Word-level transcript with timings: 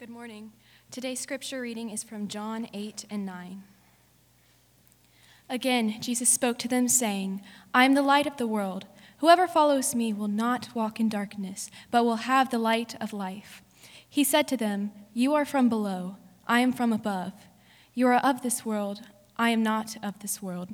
Good 0.00 0.08
morning. 0.08 0.52
Today's 0.90 1.20
scripture 1.20 1.60
reading 1.60 1.90
is 1.90 2.02
from 2.02 2.26
John 2.26 2.68
8 2.72 3.04
and 3.10 3.26
9. 3.26 3.62
Again, 5.50 6.00
Jesus 6.00 6.30
spoke 6.30 6.56
to 6.60 6.68
them, 6.68 6.88
saying, 6.88 7.42
I 7.74 7.84
am 7.84 7.92
the 7.92 8.00
light 8.00 8.26
of 8.26 8.38
the 8.38 8.46
world. 8.46 8.86
Whoever 9.18 9.46
follows 9.46 9.94
me 9.94 10.14
will 10.14 10.26
not 10.26 10.74
walk 10.74 11.00
in 11.00 11.10
darkness, 11.10 11.70
but 11.90 12.06
will 12.06 12.16
have 12.16 12.48
the 12.48 12.56
light 12.56 12.94
of 12.98 13.12
life. 13.12 13.60
He 14.08 14.24
said 14.24 14.48
to 14.48 14.56
them, 14.56 14.90
You 15.12 15.34
are 15.34 15.44
from 15.44 15.68
below, 15.68 16.16
I 16.48 16.60
am 16.60 16.72
from 16.72 16.94
above. 16.94 17.34
You 17.92 18.06
are 18.06 18.14
of 18.24 18.40
this 18.40 18.64
world, 18.64 19.02
I 19.36 19.50
am 19.50 19.62
not 19.62 19.98
of 20.02 20.20
this 20.20 20.40
world. 20.40 20.70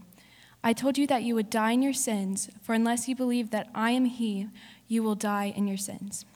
I 0.62 0.72
told 0.72 0.98
you 0.98 1.06
that 1.08 1.24
you 1.24 1.34
would 1.34 1.50
die 1.50 1.72
in 1.72 1.82
your 1.82 1.94
sins, 1.94 2.48
for 2.62 2.74
unless 2.74 3.08
you 3.08 3.16
believe 3.16 3.50
that 3.50 3.70
I 3.74 3.90
am 3.90 4.04
He, 4.04 4.46
you 4.86 5.02
will 5.02 5.16
die 5.16 5.52
in 5.56 5.66
your 5.66 5.78
sins. 5.78 6.26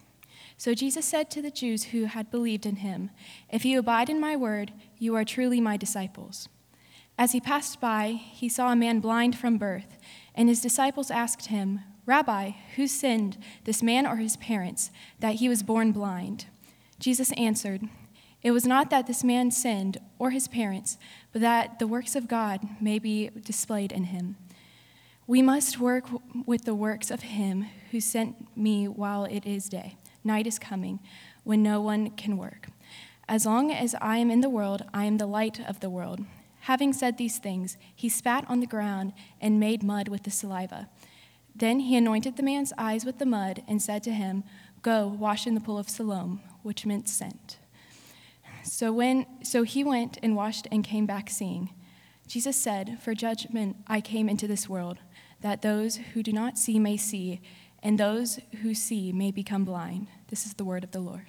So 0.61 0.75
Jesus 0.75 1.07
said 1.07 1.31
to 1.31 1.41
the 1.41 1.51
Jews 1.51 1.85
who 1.85 2.05
had 2.05 2.31
believed 2.31 2.67
in 2.67 2.77
him, 2.77 3.09
If 3.49 3.65
you 3.65 3.79
abide 3.79 4.11
in 4.11 4.21
my 4.21 4.37
word, 4.37 4.75
you 4.98 5.17
are 5.17 5.25
truly 5.25 5.59
my 5.59 5.79
disciples. 5.79 6.51
As 7.17 7.33
he 7.33 7.41
passed 7.41 7.80
by, 7.80 8.09
he 8.11 8.47
saw 8.51 8.70
a 8.70 8.77
man 8.77 9.01
blind 9.01 9.39
from 9.39 9.57
birth, 9.57 9.97
and 10.34 10.51
his 10.51 10.61
disciples 10.61 11.11
asked 11.11 11.47
him, 11.47 11.81
Rabbi, 12.05 12.51
who 12.77 12.87
sinned, 12.87 13.39
this 13.65 13.83
man 13.83 14.07
or 14.07 14.17
his 14.17 14.37
parents, 14.37 14.91
that 15.20 15.37
he 15.37 15.48
was 15.48 15.62
born 15.62 15.93
blind? 15.93 16.45
Jesus 16.98 17.33
answered, 17.39 17.81
It 18.42 18.51
was 18.51 18.67
not 18.67 18.91
that 18.91 19.06
this 19.06 19.25
man 19.25 19.51
sinned 19.51 19.97
or 20.19 20.29
his 20.29 20.47
parents, 20.47 20.98
but 21.33 21.41
that 21.41 21.79
the 21.79 21.87
works 21.87 22.15
of 22.15 22.29
God 22.29 22.61
may 22.83 22.98
be 22.98 23.31
displayed 23.47 23.92
in 23.92 24.05
him. 24.05 24.37
We 25.27 25.41
must 25.41 25.81
work 25.81 26.05
with 26.45 26.67
the 26.67 26.75
works 26.75 27.11
of 27.11 27.23
him 27.23 27.65
who 27.92 28.01
sent 28.01 28.55
me 28.55 28.89
while 28.89 29.25
it 29.25 29.47
is 29.47 29.70
day. 29.70 29.97
Night 30.24 30.47
is 30.47 30.59
coming 30.59 31.01
when 31.45 31.62
no 31.62 31.80
one 31.80 32.10
can 32.10 32.37
work. 32.37 32.69
As 33.28 33.47
long 33.47 33.70
as 33.70 33.95
I 34.01 34.19
am 34.19 34.30
in 34.30 34.41
the 34.41 34.51
world, 34.51 34.84
I 34.92 35.05
am 35.05 35.19
the 35.19 35.27
light 35.27 35.61
of 35.61 35.80
the 35.80 35.91
world. 35.91 36.20
Having 36.62 36.92
said 36.92 37.17
these 37.17 37.39
things, 37.39 37.77
he 37.95 38.08
spat 38.08 38.45
on 38.48 38.61
the 38.61 38.67
ground 38.67 39.12
and 39.41 39.61
made 39.61 39.83
mud 39.83 40.08
with 40.08 40.25
the 40.25 40.30
saliva. 40.30 40.89
Then 41.55 41.80
he 41.80 41.97
anointed 41.97 42.36
the 42.36 42.42
man's 42.42 42.72
eyes 42.77 43.05
with 43.05 43.19
the 43.19 43.27
mud 43.27 43.62
and 43.67 43.80
said 43.80 44.03
to 44.05 44.12
him, 44.12 44.45
Go, 44.83 45.06
wash 45.06 45.47
in 45.47 45.55
the 45.55 45.61
pool 45.61 45.78
of 45.78 45.89
Siloam, 45.89 46.41
which 46.62 46.86
meant 46.86 47.08
sent. 47.08 47.58
So, 48.62 48.92
when, 48.92 49.27
so 49.42 49.62
he 49.62 49.84
went 49.84 50.19
and 50.23 50.36
washed 50.36 50.67
and 50.70 50.84
came 50.84 51.06
back 51.06 51.30
seeing. 51.30 51.70
Jesus 52.27 52.56
said, 52.56 52.98
For 53.00 53.14
judgment 53.14 53.77
I 53.86 54.00
came 54.00 54.28
into 54.28 54.47
this 54.47 54.69
world, 54.69 54.98
that 55.41 55.62
those 55.62 55.97
who 55.97 56.23
do 56.23 56.33
not 56.33 56.58
see 56.58 56.78
may 56.78 56.97
see, 56.97 57.41
and 57.83 57.98
those 57.98 58.39
who 58.62 58.75
see 58.75 59.12
may 59.12 59.31
become 59.31 59.64
blind. 59.64 60.06
This 60.28 60.47
is 60.47 60.55
the 60.55 60.64
word 60.64 60.84
of 60.84 60.91
the 60.91 61.00
Lord. 61.00 61.27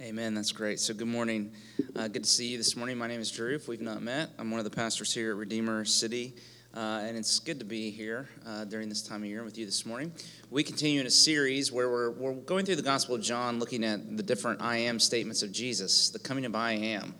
Amen. 0.00 0.34
That's 0.34 0.50
great. 0.50 0.80
So, 0.80 0.94
good 0.94 1.06
morning. 1.06 1.52
Uh, 1.94 2.08
good 2.08 2.24
to 2.24 2.28
see 2.28 2.48
you 2.48 2.58
this 2.58 2.74
morning. 2.74 2.98
My 2.98 3.06
name 3.06 3.20
is 3.20 3.30
Drew. 3.30 3.54
If 3.54 3.68
we've 3.68 3.80
not 3.80 4.02
met, 4.02 4.30
I'm 4.36 4.50
one 4.50 4.58
of 4.58 4.64
the 4.64 4.70
pastors 4.70 5.14
here 5.14 5.30
at 5.30 5.36
Redeemer 5.36 5.84
City, 5.84 6.34
uh, 6.74 7.02
and 7.04 7.16
it's 7.16 7.38
good 7.38 7.60
to 7.60 7.64
be 7.64 7.90
here 7.92 8.28
uh, 8.44 8.64
during 8.64 8.88
this 8.88 9.02
time 9.02 9.22
of 9.22 9.28
year 9.28 9.44
with 9.44 9.56
you 9.56 9.64
this 9.64 9.86
morning. 9.86 10.10
We 10.50 10.64
continue 10.64 11.00
in 11.00 11.06
a 11.06 11.10
series 11.10 11.70
where 11.70 11.88
we're, 11.88 12.10
we're 12.10 12.34
going 12.34 12.66
through 12.66 12.76
the 12.76 12.82
Gospel 12.82 13.14
of 13.14 13.22
John, 13.22 13.60
looking 13.60 13.84
at 13.84 14.16
the 14.16 14.24
different 14.24 14.60
I 14.60 14.78
am 14.78 14.98
statements 14.98 15.44
of 15.44 15.52
Jesus. 15.52 16.10
The 16.10 16.18
coming 16.18 16.46
of 16.46 16.56
I 16.56 16.72
am 16.72 17.14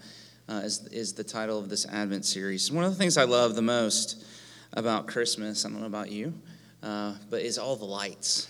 uh, 0.49 0.63
is, 0.65 0.85
is 0.89 1.13
the 1.13 1.23
title 1.23 1.61
of 1.61 1.69
this 1.69 1.87
Advent 1.87 2.25
series. 2.25 2.73
One 2.73 2.85
of 2.85 2.91
the 2.91 2.99
things 2.99 3.17
I 3.17 3.25
love 3.25 3.55
the 3.55 3.63
most 3.63 4.25
about 4.73 5.07
Christmas, 5.07 5.65
I 5.65 5.69
don't 5.69 5.81
know 5.81 5.87
about 5.87 6.11
you, 6.11 6.35
uh, 6.83 7.15
but 7.31 7.43
is 7.43 7.59
all 7.59 7.77
the 7.77 7.85
lights. 7.85 8.49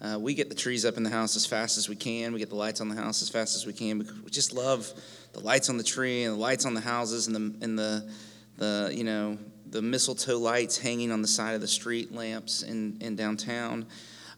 Uh, 0.00 0.18
we 0.18 0.34
get 0.34 0.48
the 0.48 0.54
trees 0.54 0.84
up 0.84 0.96
in 0.96 1.04
the 1.04 1.10
house 1.10 1.36
as 1.36 1.46
fast 1.46 1.78
as 1.78 1.88
we 1.88 1.94
can. 1.94 2.32
We 2.32 2.40
get 2.40 2.48
the 2.48 2.56
lights 2.56 2.80
on 2.80 2.88
the 2.88 2.96
house 2.96 3.22
as 3.22 3.28
fast 3.28 3.54
as 3.54 3.66
we 3.66 3.72
can. 3.72 3.98
We 3.98 4.30
just 4.30 4.52
love 4.52 4.92
the 5.32 5.40
lights 5.40 5.68
on 5.68 5.76
the 5.76 5.84
tree 5.84 6.24
and 6.24 6.34
the 6.34 6.40
lights 6.40 6.66
on 6.66 6.74
the 6.74 6.80
houses 6.80 7.28
and 7.28 7.36
the 7.36 7.64
and 7.64 7.78
the 7.78 8.10
the 8.58 8.90
you 8.92 9.04
know 9.04 9.38
the 9.70 9.80
mistletoe 9.80 10.38
lights 10.38 10.76
hanging 10.76 11.12
on 11.12 11.22
the 11.22 11.28
side 11.28 11.54
of 11.54 11.60
the 11.60 11.68
street 11.68 12.12
lamps 12.12 12.62
in 12.62 12.98
in 13.00 13.14
downtown. 13.14 13.86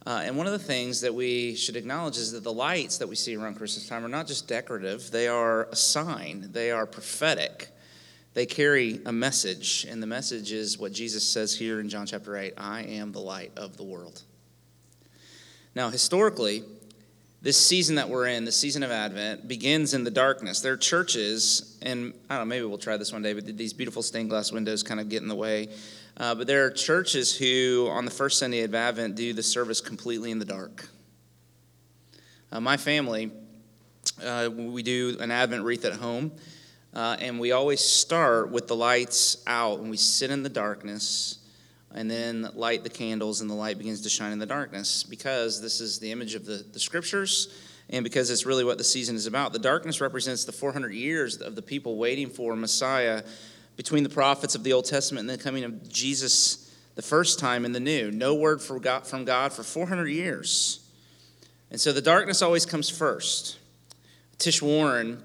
Uh, 0.07 0.21
and 0.23 0.37
one 0.37 0.47
of 0.47 0.53
the 0.53 0.59
things 0.59 1.01
that 1.01 1.15
we 1.15 1.55
should 1.55 1.77
acknowledge 1.77 2.19
is 2.19 2.33
that 2.33 2.45
the 2.45 2.53
lights 2.53 2.99
that 2.99 3.09
we 3.09 3.17
see 3.17 3.35
around 3.35 3.55
Christmas 3.55 3.89
time 3.89 4.05
are 4.05 4.09
not 4.09 4.27
just 4.27 4.47
decorative; 4.47 5.11
they 5.11 5.29
are 5.29 5.65
a 5.73 5.77
sign. 5.77 6.49
They 6.53 6.71
are 6.71 6.85
prophetic 6.85 7.71
they 8.35 8.47
carry 8.47 9.01
a 9.07 9.13
message, 9.13 9.87
and 9.89 10.03
the 10.03 10.07
message 10.07 10.53
is 10.53 10.77
what 10.77 10.93
Jesus 10.93 11.23
says 11.27 11.55
here 11.55 11.81
in 11.81 11.89
John 11.89 12.05
chapter 12.05 12.37
8 12.37 12.55
I 12.59 12.83
am 12.83 13.13
the 13.13 13.21
light 13.21 13.53
of 13.57 13.77
the 13.77 13.85
world. 13.85 14.23
Now, 15.77 15.89
historically, 15.89 16.65
this 17.43 17.57
season 17.57 17.97
that 17.97 18.09
we're 18.09 18.27
in, 18.27 18.45
the 18.45 18.53
season 18.53 18.83
of 18.83 18.91
Advent, 18.91 19.47
begins 19.47 19.95
in 19.95 20.03
the 20.03 20.11
darkness. 20.11 20.61
There 20.61 20.73
are 20.73 20.77
churches, 20.77 21.79
and 21.83 22.13
I 22.29 22.39
don't 22.39 22.49
know, 22.49 22.51
maybe 22.51 22.65
we'll 22.65 22.79
try 22.79 22.97
this 22.97 23.13
one 23.13 23.23
day, 23.23 23.35
but 23.35 23.45
these 23.57 23.73
beautiful 23.73 24.03
stained 24.03 24.31
glass 24.31 24.51
windows 24.51 24.83
kind 24.83 24.99
of 24.99 25.09
get 25.09 25.23
in 25.23 25.29
the 25.29 25.35
way. 25.35 25.69
Uh, 26.17 26.35
but 26.35 26.47
there 26.47 26.65
are 26.65 26.71
churches 26.71 27.37
who, 27.37 27.89
on 27.91 28.05
the 28.05 28.11
first 28.11 28.39
Sunday 28.39 28.63
of 28.63 28.75
Advent, 28.75 29.15
do 29.15 29.33
the 29.33 29.43
service 29.43 29.81
completely 29.81 30.31
in 30.31 30.39
the 30.39 30.45
dark. 30.45 30.89
Uh, 32.51 32.61
my 32.61 32.77
family, 32.77 33.31
uh, 34.25 34.49
we 34.53 34.83
do 34.83 35.17
an 35.21 35.31
Advent 35.31 35.65
wreath 35.65 35.85
at 35.85 35.93
home. 35.93 36.33
Uh, 36.95 37.17
and 37.19 37.41
we 37.41 37.51
always 37.51 37.81
start 37.81 38.53
with 38.53 38.69
the 38.69 38.77
lights 38.77 39.43
out 39.49 39.81
and 39.81 39.91
we 39.91 39.97
sit 39.97 40.31
in 40.31 40.45
the 40.45 40.49
darkness 40.49 41.39
and 41.93 42.09
then 42.09 42.49
light 42.55 42.85
the 42.85 42.91
candles 42.91 43.41
and 43.41 43.51
the 43.51 43.55
light 43.55 43.79
begins 43.79 44.03
to 44.03 44.09
shine 44.09 44.33
in 44.33 44.39
the 44.39 44.47
darkness 44.47 45.03
because 45.03 45.61
this 45.61 45.81
is 45.81 45.99
the 45.99 46.13
image 46.13 46.37
of 46.37 46.47
the, 46.47 46.65
the 46.73 46.79
scriptures 46.79 47.53
and 47.91 48.05
because 48.05 48.31
it's 48.31 48.47
really 48.47 48.65
what 48.65 48.79
the 48.79 48.85
season 48.85 49.17
is 49.17 49.27
about. 49.27 49.53
The 49.53 49.59
darkness 49.59 50.01
represents 50.01 50.45
the 50.45 50.53
400 50.53 50.93
years 50.95 51.39
of 51.39 51.57
the 51.57 51.63
people 51.63 51.97
waiting 51.97 52.31
for 52.31 52.55
Messiah 52.55 53.25
between 53.77 54.05
the 54.05 54.09
prophets 54.09 54.55
of 54.55 54.63
the 54.63 54.73
Old 54.73 54.85
Testament 54.85 55.29
and 55.29 55.39
the 55.39 55.43
coming 55.43 55.65
of 55.65 55.89
Jesus 55.89 56.73
the 56.95 57.03
first 57.03 57.41
time 57.41 57.65
in 57.65 57.73
the 57.73 57.81
New. 57.81 58.13
No 58.13 58.37
word 58.37 58.63
from 58.63 58.79
God, 58.79 59.05
from 59.05 59.25
God 59.25 59.53
for 59.53 59.65
400 59.65 60.07
years. 60.07 60.89
And 61.73 61.81
so 61.81 61.93
the 61.93 62.01
darkness 62.01 62.41
always 62.41 62.65
comes 62.65 62.89
first. 62.89 63.59
Tish 64.39 64.63
Warren 64.63 65.21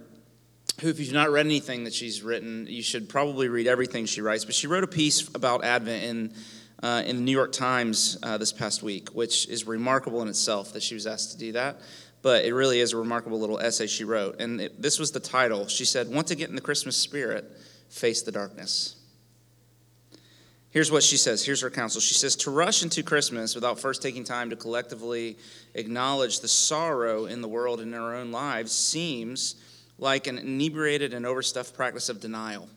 who, 0.81 0.89
if 0.89 0.99
you've 0.99 1.13
not 1.13 1.29
read 1.31 1.45
anything 1.45 1.83
that 1.83 1.93
she's 1.93 2.21
written, 2.23 2.67
you 2.69 2.81
should 2.81 3.09
probably 3.09 3.47
read 3.47 3.67
everything 3.67 4.05
she 4.05 4.21
writes. 4.21 4.45
But 4.45 4.55
she 4.55 4.67
wrote 4.67 4.83
a 4.83 4.87
piece 4.87 5.27
about 5.35 5.63
Advent 5.63 6.03
in, 6.03 6.33
uh, 6.81 7.03
in 7.05 7.17
the 7.17 7.21
New 7.21 7.31
York 7.31 7.51
Times 7.51 8.17
uh, 8.23 8.37
this 8.37 8.51
past 8.51 8.83
week, 8.83 9.09
which 9.09 9.47
is 9.47 9.65
remarkable 9.67 10.21
in 10.21 10.27
itself 10.27 10.73
that 10.73 10.83
she 10.83 10.93
was 10.93 11.07
asked 11.07 11.31
to 11.31 11.37
do 11.37 11.51
that. 11.53 11.79
But 12.21 12.45
it 12.45 12.53
really 12.53 12.79
is 12.79 12.93
a 12.93 12.97
remarkable 12.97 13.39
little 13.39 13.59
essay 13.59 13.87
she 13.87 14.03
wrote. 14.03 14.41
And 14.41 14.59
it, 14.59 14.81
this 14.81 14.99
was 14.99 15.11
the 15.11 15.19
title. 15.19 15.67
She 15.67 15.85
said, 15.85 16.09
Want 16.09 16.27
to 16.27 16.35
get 16.35 16.49
in 16.49 16.55
the 16.55 16.61
Christmas 16.61 16.97
spirit? 16.97 17.45
Face 17.89 18.21
the 18.21 18.31
darkness. 18.31 18.95
Here's 20.71 20.91
what 20.91 21.01
she 21.01 21.17
says. 21.17 21.43
Here's 21.43 21.61
her 21.61 21.71
counsel. 21.71 21.99
She 21.99 22.13
says, 22.13 22.35
To 22.37 22.51
rush 22.51 22.83
into 22.83 23.01
Christmas 23.01 23.55
without 23.55 23.79
first 23.79 24.01
taking 24.01 24.23
time 24.23 24.51
to 24.51 24.55
collectively 24.55 25.37
acknowledge 25.73 26.41
the 26.41 26.47
sorrow 26.47 27.25
in 27.25 27.41
the 27.41 27.47
world 27.47 27.79
and 27.79 27.93
in 27.93 27.99
our 27.99 28.15
own 28.15 28.31
lives 28.31 28.71
seems 28.71 29.55
like 29.99 30.27
an 30.27 30.37
inebriated 30.37 31.13
and 31.13 31.25
overstuffed 31.25 31.73
practice 31.75 32.09
of 32.09 32.19
denial. 32.19 32.67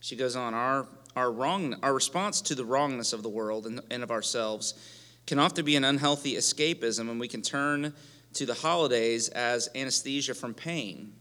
She 0.00 0.16
goes 0.16 0.34
on, 0.34 0.54
our, 0.54 0.88
our, 1.14 1.30
wrong, 1.30 1.76
our 1.82 1.94
response 1.94 2.40
to 2.42 2.54
the 2.54 2.64
wrongness 2.64 3.12
of 3.12 3.22
the 3.22 3.28
world 3.28 3.66
and, 3.66 3.80
and 3.90 4.02
of 4.02 4.10
ourselves 4.10 4.74
can 5.26 5.38
often 5.38 5.64
be 5.64 5.76
an 5.76 5.84
unhealthy 5.84 6.34
escapism, 6.34 7.08
and 7.10 7.20
we 7.20 7.28
can 7.28 7.42
turn 7.42 7.92
to 8.34 8.46
the 8.46 8.54
holidays 8.54 9.28
as 9.28 9.68
anesthesia 9.74 10.34
from 10.34 10.54
pain. 10.54 11.12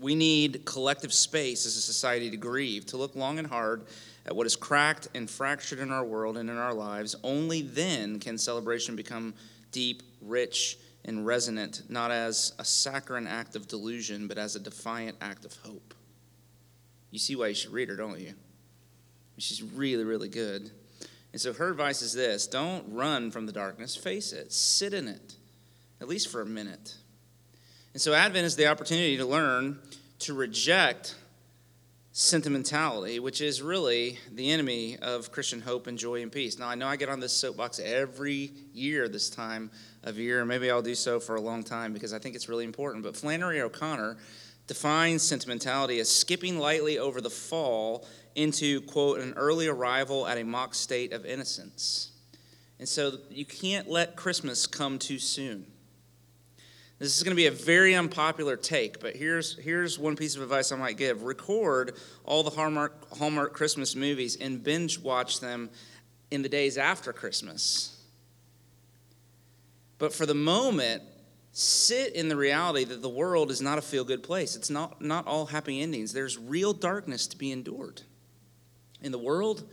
We 0.00 0.14
need 0.14 0.64
collective 0.64 1.12
space 1.12 1.66
as 1.66 1.76
a 1.76 1.80
society 1.80 2.30
to 2.30 2.36
grieve, 2.38 2.86
to 2.86 2.96
look 2.96 3.14
long 3.14 3.38
and 3.38 3.46
hard 3.46 3.84
at 4.24 4.34
what 4.34 4.46
is 4.46 4.56
cracked 4.56 5.08
and 5.14 5.28
fractured 5.28 5.78
in 5.78 5.90
our 5.90 6.04
world 6.04 6.38
and 6.38 6.48
in 6.48 6.56
our 6.56 6.72
lives. 6.72 7.14
Only 7.22 7.62
then 7.62 8.18
can 8.18 8.38
celebration 8.38 8.96
become 8.96 9.34
deep, 9.72 10.02
rich, 10.22 10.78
and 11.10 11.26
resonant, 11.26 11.82
not 11.88 12.12
as 12.12 12.54
a 12.60 12.64
saccharine 12.64 13.26
act 13.26 13.56
of 13.56 13.66
delusion, 13.66 14.28
but 14.28 14.38
as 14.38 14.54
a 14.54 14.60
defiant 14.60 15.16
act 15.20 15.44
of 15.44 15.52
hope. 15.64 15.92
You 17.10 17.18
see 17.18 17.34
why 17.34 17.48
you 17.48 17.54
should 17.54 17.72
read 17.72 17.88
her, 17.88 17.96
don't 17.96 18.20
you? 18.20 18.32
She's 19.36 19.60
really, 19.62 20.04
really 20.04 20.28
good. 20.28 20.70
And 21.32 21.40
so 21.40 21.52
her 21.52 21.70
advice 21.70 22.00
is 22.00 22.12
this 22.12 22.46
don't 22.46 22.84
run 22.92 23.30
from 23.30 23.46
the 23.46 23.52
darkness, 23.52 23.96
face 23.96 24.32
it, 24.32 24.52
sit 24.52 24.94
in 24.94 25.08
it, 25.08 25.34
at 26.00 26.08
least 26.08 26.30
for 26.30 26.42
a 26.42 26.46
minute. 26.46 26.94
And 27.92 28.00
so 28.00 28.14
Advent 28.14 28.46
is 28.46 28.54
the 28.54 28.68
opportunity 28.68 29.16
to 29.16 29.26
learn 29.26 29.80
to 30.20 30.34
reject 30.34 31.16
sentimentality, 32.12 33.20
which 33.20 33.40
is 33.40 33.62
really 33.62 34.18
the 34.32 34.50
enemy 34.50 34.96
of 34.98 35.30
Christian 35.30 35.60
hope 35.60 35.86
and 35.86 35.96
joy 35.96 36.22
and 36.22 36.32
peace. 36.32 36.58
Now, 36.58 36.68
I 36.68 36.74
know 36.74 36.88
I 36.88 36.96
get 36.96 37.08
on 37.08 37.20
this 37.20 37.32
soapbox 37.32 37.78
every 37.78 38.52
year 38.74 39.08
this 39.08 39.30
time 39.30 39.70
of 40.02 40.18
year, 40.18 40.40
and 40.40 40.48
maybe 40.48 40.70
I'll 40.70 40.82
do 40.82 40.94
so 40.96 41.20
for 41.20 41.36
a 41.36 41.40
long 41.40 41.62
time 41.62 41.92
because 41.92 42.12
I 42.12 42.18
think 42.18 42.34
it's 42.34 42.48
really 42.48 42.64
important. 42.64 43.04
But 43.04 43.16
Flannery 43.16 43.60
O'Connor 43.60 44.16
defines 44.66 45.22
sentimentality 45.22 46.00
as 46.00 46.08
skipping 46.08 46.58
lightly 46.58 46.98
over 46.98 47.20
the 47.20 47.30
fall 47.30 48.06
into, 48.34 48.80
quote, 48.82 49.20
an 49.20 49.34
early 49.34 49.68
arrival 49.68 50.26
at 50.26 50.38
a 50.38 50.44
mock 50.44 50.74
state 50.74 51.12
of 51.12 51.24
innocence. 51.24 52.10
And 52.78 52.88
so 52.88 53.18
you 53.30 53.44
can't 53.44 53.88
let 53.88 54.16
Christmas 54.16 54.66
come 54.66 54.98
too 54.98 55.18
soon. 55.18 55.66
This 57.00 57.16
is 57.16 57.22
going 57.22 57.34
to 57.34 57.36
be 57.36 57.46
a 57.46 57.50
very 57.50 57.94
unpopular 57.94 58.58
take, 58.58 59.00
but 59.00 59.16
here's, 59.16 59.58
here's 59.58 59.98
one 59.98 60.16
piece 60.16 60.36
of 60.36 60.42
advice 60.42 60.70
I 60.70 60.76
might 60.76 60.98
give 60.98 61.22
record 61.22 61.96
all 62.24 62.42
the 62.42 62.50
Hallmark, 62.50 63.16
Hallmark 63.16 63.54
Christmas 63.54 63.96
movies 63.96 64.36
and 64.36 64.62
binge 64.62 64.98
watch 64.98 65.40
them 65.40 65.70
in 66.30 66.42
the 66.42 66.48
days 66.48 66.76
after 66.76 67.14
Christmas. 67.14 67.98
But 69.96 70.12
for 70.12 70.26
the 70.26 70.34
moment, 70.34 71.02
sit 71.52 72.14
in 72.14 72.28
the 72.28 72.36
reality 72.36 72.84
that 72.84 73.00
the 73.00 73.08
world 73.08 73.50
is 73.50 73.62
not 73.62 73.78
a 73.78 73.82
feel 73.82 74.04
good 74.04 74.22
place. 74.22 74.54
It's 74.54 74.68
not, 74.68 75.00
not 75.00 75.26
all 75.26 75.46
happy 75.46 75.80
endings. 75.80 76.12
There's 76.12 76.36
real 76.36 76.74
darkness 76.74 77.26
to 77.28 77.38
be 77.38 77.50
endured 77.50 78.02
in 79.00 79.10
the 79.10 79.18
world, 79.18 79.66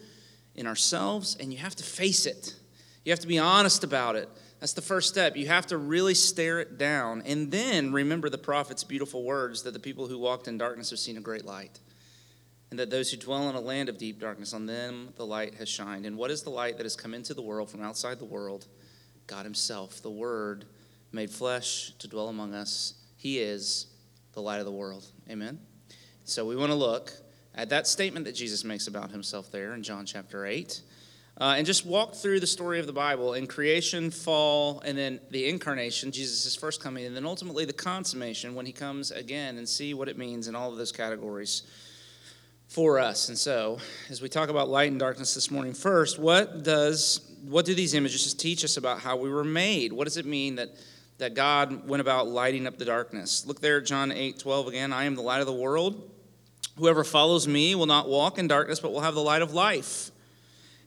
in 0.56 0.66
ourselves, 0.66 1.36
and 1.38 1.52
you 1.52 1.60
have 1.60 1.76
to 1.76 1.84
face 1.84 2.26
it. 2.26 2.56
You 3.04 3.12
have 3.12 3.20
to 3.20 3.28
be 3.28 3.38
honest 3.38 3.84
about 3.84 4.16
it. 4.16 4.30
That's 4.60 4.74
the 4.74 4.82
first 4.82 5.10
step. 5.10 5.36
You 5.36 5.48
have 5.48 5.68
to 5.68 5.78
really 5.78 6.16
stare 6.16 6.60
it 6.60 6.78
down 6.78 7.22
and 7.26 7.52
then 7.52 7.92
remember 7.92 8.30
the 8.30 8.40
prophet's 8.40 8.84
beautiful 8.84 9.24
words 9.24 9.64
that 9.64 9.74
the 9.74 9.80
people 9.80 10.08
who 10.08 10.18
walked 10.18 10.48
in 10.48 10.58
darkness 10.58 10.90
have 10.90 11.00
seen 11.00 11.18
a 11.18 11.22
great 11.22 11.46
light. 11.46 11.80
And 12.70 12.80
that 12.80 12.90
those 12.90 13.12
who 13.12 13.18
dwell 13.18 13.50
in 13.50 13.56
a 13.56 13.62
land 13.62 13.88
of 13.88 13.98
deep 13.98 14.20
darkness, 14.20 14.54
on 14.54 14.66
them 14.66 15.14
the 15.16 15.26
light 15.26 15.56
has 15.56 15.70
shined. 15.70 16.06
And 16.06 16.18
what 16.18 16.32
is 16.32 16.44
the 16.44 16.50
light 16.50 16.78
that 16.78 16.84
has 16.84 16.96
come 16.96 17.14
into 17.14 17.34
the 17.34 17.42
world 17.42 17.70
from 17.70 17.82
outside 17.82 18.20
the 18.20 18.26
world? 18.26 18.68
God 19.28 19.46
Himself, 19.46 20.02
the 20.02 20.12
Word 20.12 20.66
made 21.12 21.30
flesh 21.30 21.92
to 22.00 22.08
dwell 22.08 22.28
among 22.28 22.54
us. 22.54 22.96
He 23.16 23.40
is 23.40 23.88
the 24.34 24.42
light 24.42 24.60
of 24.60 24.66
the 24.66 24.72
world. 24.72 25.06
Amen. 25.30 25.60
So 26.24 26.46
we 26.46 26.56
want 26.56 26.72
to 26.72 26.76
look 26.76 27.12
at 27.56 27.70
that 27.70 27.88
statement 27.88 28.26
that 28.26 28.36
Jesus 28.36 28.64
makes 28.64 28.88
about 28.88 29.12
Himself 29.12 29.50
there 29.52 29.74
in 29.74 29.84
John 29.84 30.06
chapter 30.06 30.46
8 30.46 30.82
uh, 31.40 31.56
and 31.58 31.68
just 31.68 31.86
walk 31.86 32.16
through 32.16 32.40
the 32.40 32.48
story 32.48 32.80
of 32.80 32.88
the 32.88 32.94
Bible 32.94 33.36
in 33.36 33.46
creation, 33.46 34.10
fall, 34.10 34.82
and 34.84 34.98
then 34.98 35.20
the 35.30 35.48
incarnation, 35.48 36.12
Jesus' 36.12 36.56
first 36.56 36.82
coming, 36.82 37.06
and 37.06 37.16
then 37.16 37.26
ultimately 37.26 37.64
the 37.64 37.74
consummation 37.74 38.56
when 38.56 38.66
he 38.66 38.72
comes 38.72 39.12
again 39.12 39.58
and 39.58 39.70
see 39.70 39.94
what 39.94 40.10
it 40.10 40.18
means 40.18 40.48
in 40.48 40.56
all 40.56 40.72
of 40.72 40.78
those 40.78 40.92
categories 40.92 41.62
for 42.68 42.98
us. 42.98 43.30
And 43.30 43.38
so, 43.38 43.78
as 44.10 44.20
we 44.20 44.30
talk 44.30 44.50
about 44.50 44.68
light 44.68 44.90
and 44.90 45.00
darkness 45.00 45.36
this 45.36 45.52
morning, 45.52 45.74
first, 45.74 46.18
what 46.18 46.64
does 46.64 47.22
what 47.44 47.66
do 47.66 47.76
these 47.76 47.94
images 47.94 48.34
teach 48.34 48.66
us 48.66 48.78
about 48.78 49.00
how 49.00 49.16
we 49.16 49.30
were 49.30 49.44
made? 49.44 49.94
What 49.94 50.06
does 50.06 50.18
it 50.18 50.26
mean 50.26 50.56
that 50.56 50.70
that 51.20 51.36
God 51.36 51.88
went 51.88 52.02
about 52.02 52.28
lighting 52.28 52.66
up 52.66 52.80
the 52.80 52.86
darkness? 52.86 53.46
Look 53.46 53.62
there 53.62 53.80
John 53.80 54.12
8, 54.12 54.40
12 54.40 54.68
again. 54.68 54.92
I 54.92 55.06
am 55.06 55.16
the 55.16 55.22
light 55.22 55.40
of 55.40 55.48
the 55.48 55.54
world. 55.54 56.12
Whoever 56.78 57.04
follows 57.04 57.48
me 57.48 57.76
will 57.76 57.86
not 57.86 58.10
walk 58.10 58.40
in 58.40 58.48
darkness, 58.48 58.80
but 58.80 58.92
will 58.92 59.02
have 59.02 59.16
the 59.16 59.22
light 59.22 59.42
of 59.44 59.54
life. 59.54 60.12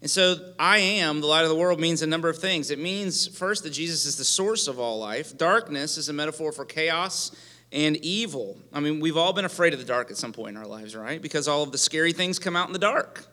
And 0.03 0.11
so, 0.11 0.55
I 0.59 0.79
am 0.79 1.21
the 1.21 1.27
light 1.27 1.43
of 1.43 1.51
the 1.51 1.57
world 1.57 1.79
means 1.79 2.01
a 2.01 2.07
number 2.07 2.31
of 2.31 2.39
things. 2.39 2.71
It 2.71 2.79
means, 2.79 3.27
first, 3.27 3.65
that 3.65 3.71
Jesus 3.71 4.07
is 4.07 4.17
the 4.17 4.25
source 4.25 4.67
of 4.67 4.79
all 4.79 4.99
life. 4.99 5.37
Darkness 5.37 5.99
is 5.99 6.09
a 6.09 6.13
metaphor 6.15 6.53
for 6.53 6.65
chaos 6.65 7.37
and 7.71 7.97
evil. 7.99 8.59
I 8.73 8.81
mean, 8.81 9.01
we've 9.01 9.17
all 9.17 9.33
been 9.33 9.45
afraid 9.45 9.75
of 9.75 9.79
the 9.79 9.85
dark 9.85 10.11
at 10.11 10.17
some 10.17 10.33
point 10.33 10.57
in 10.57 10.63
our 10.63 10.67
lives, 10.67 10.97
right? 10.97 11.21
Because 11.21 11.49
all 11.49 11.63
of 11.63 11.73
the 11.73 11.79
scary 11.79 12.13
things 12.13 12.39
come 12.39 12.57
out 12.57 12.67
in 12.67 12.73
the 12.73 12.79
dark. 12.79 13.27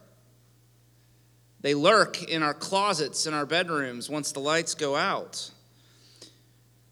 They 1.61 1.73
lurk 1.73 2.23
in 2.23 2.43
our 2.43 2.53
closets, 2.53 3.25
in 3.25 3.33
our 3.33 3.45
bedrooms, 3.45 4.09
once 4.09 4.31
the 4.31 4.39
lights 4.39 4.75
go 4.75 4.95
out. 4.95 5.51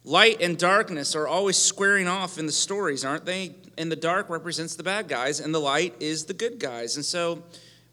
Light 0.03 0.41
and 0.41 0.57
darkness 0.57 1.15
are 1.15 1.27
always 1.27 1.57
squaring 1.57 2.07
off 2.07 2.37
in 2.37 2.45
the 2.45 2.51
stories, 2.51 3.03
aren't 3.03 3.25
they? 3.25 3.55
And 3.77 3.91
the 3.91 3.95
dark 3.95 4.29
represents 4.29 4.75
the 4.75 4.83
bad 4.83 5.07
guys, 5.07 5.39
and 5.39 5.53
the 5.53 5.59
light 5.59 5.95
is 5.99 6.25
the 6.25 6.33
good 6.33 6.59
guys. 6.59 6.95
And 6.95 7.05
so, 7.05 7.43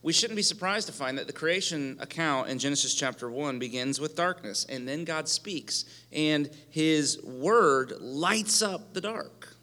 we 0.02 0.12
shouldn't 0.12 0.36
be 0.36 0.42
surprised 0.42 0.88
to 0.88 0.92
find 0.92 1.16
that 1.18 1.28
the 1.28 1.32
creation 1.32 1.96
account 2.00 2.48
in 2.48 2.58
Genesis 2.58 2.94
chapter 2.94 3.30
1 3.30 3.58
begins 3.58 4.00
with 4.00 4.16
darkness, 4.16 4.66
and 4.68 4.86
then 4.88 5.04
God 5.04 5.28
speaks, 5.28 5.84
and 6.12 6.50
his 6.70 7.22
word 7.22 7.92
lights 8.00 8.62
up 8.62 8.94
the 8.94 9.00
dark. 9.00 9.56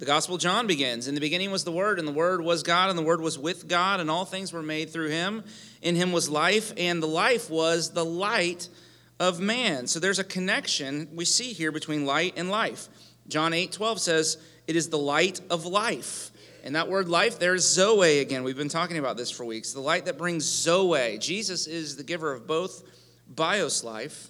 The 0.00 0.06
Gospel 0.06 0.36
of 0.36 0.40
John 0.40 0.66
begins 0.66 1.08
In 1.08 1.14
the 1.14 1.20
beginning 1.20 1.50
was 1.50 1.64
the 1.64 1.72
Word, 1.72 1.98
and 1.98 2.08
the 2.08 2.12
Word 2.12 2.40
was 2.40 2.62
God, 2.62 2.88
and 2.88 2.98
the 2.98 3.02
Word 3.02 3.20
was 3.20 3.38
with 3.38 3.68
God, 3.68 4.00
and 4.00 4.10
all 4.10 4.24
things 4.24 4.50
were 4.50 4.62
made 4.62 4.88
through 4.88 5.10
him. 5.10 5.44
In 5.82 5.94
him 5.94 6.10
was 6.10 6.30
life, 6.30 6.72
and 6.78 7.02
the 7.02 7.06
life 7.06 7.50
was 7.50 7.90
the 7.90 8.04
light 8.04 8.70
of 9.18 9.40
man. 9.40 9.86
So 9.86 10.00
there's 10.00 10.18
a 10.18 10.24
connection 10.24 11.08
we 11.14 11.26
see 11.26 11.52
here 11.52 11.70
between 11.70 12.06
light 12.06 12.32
and 12.38 12.48
life. 12.48 12.88
John 13.28 13.52
8 13.52 13.72
12 13.72 14.00
says, 14.00 14.38
It 14.66 14.74
is 14.74 14.88
the 14.88 14.96
light 14.96 15.42
of 15.50 15.66
life. 15.66 16.29
And 16.64 16.76
that 16.76 16.88
word 16.88 17.08
life, 17.08 17.38
there's 17.38 17.66
Zoe 17.66 18.18
again. 18.18 18.42
We've 18.42 18.56
been 18.56 18.68
talking 18.68 18.98
about 18.98 19.16
this 19.16 19.30
for 19.30 19.44
weeks. 19.44 19.72
The 19.72 19.80
light 19.80 20.04
that 20.06 20.18
brings 20.18 20.44
Zoe. 20.44 21.18
Jesus 21.18 21.66
is 21.66 21.96
the 21.96 22.04
giver 22.04 22.32
of 22.32 22.46
both 22.46 22.82
bios 23.28 23.84
life 23.84 24.28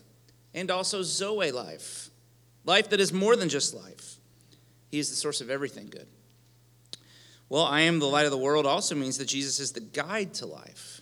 and 0.54 0.70
also 0.70 1.02
Zoe 1.02 1.50
life. 1.50 2.10
Life 2.64 2.90
that 2.90 3.00
is 3.00 3.12
more 3.12 3.36
than 3.36 3.48
just 3.48 3.74
life. 3.74 4.16
He 4.90 4.98
is 4.98 5.10
the 5.10 5.16
source 5.16 5.40
of 5.40 5.50
everything 5.50 5.88
good. 5.88 6.06
Well, 7.48 7.64
I 7.64 7.80
am 7.82 7.98
the 7.98 8.06
light 8.06 8.26
of 8.26 8.30
the 8.30 8.38
world 8.38 8.66
also 8.66 8.94
means 8.94 9.18
that 9.18 9.26
Jesus 9.26 9.58
is 9.58 9.72
the 9.72 9.80
guide 9.80 10.34
to 10.34 10.46
life. 10.46 11.00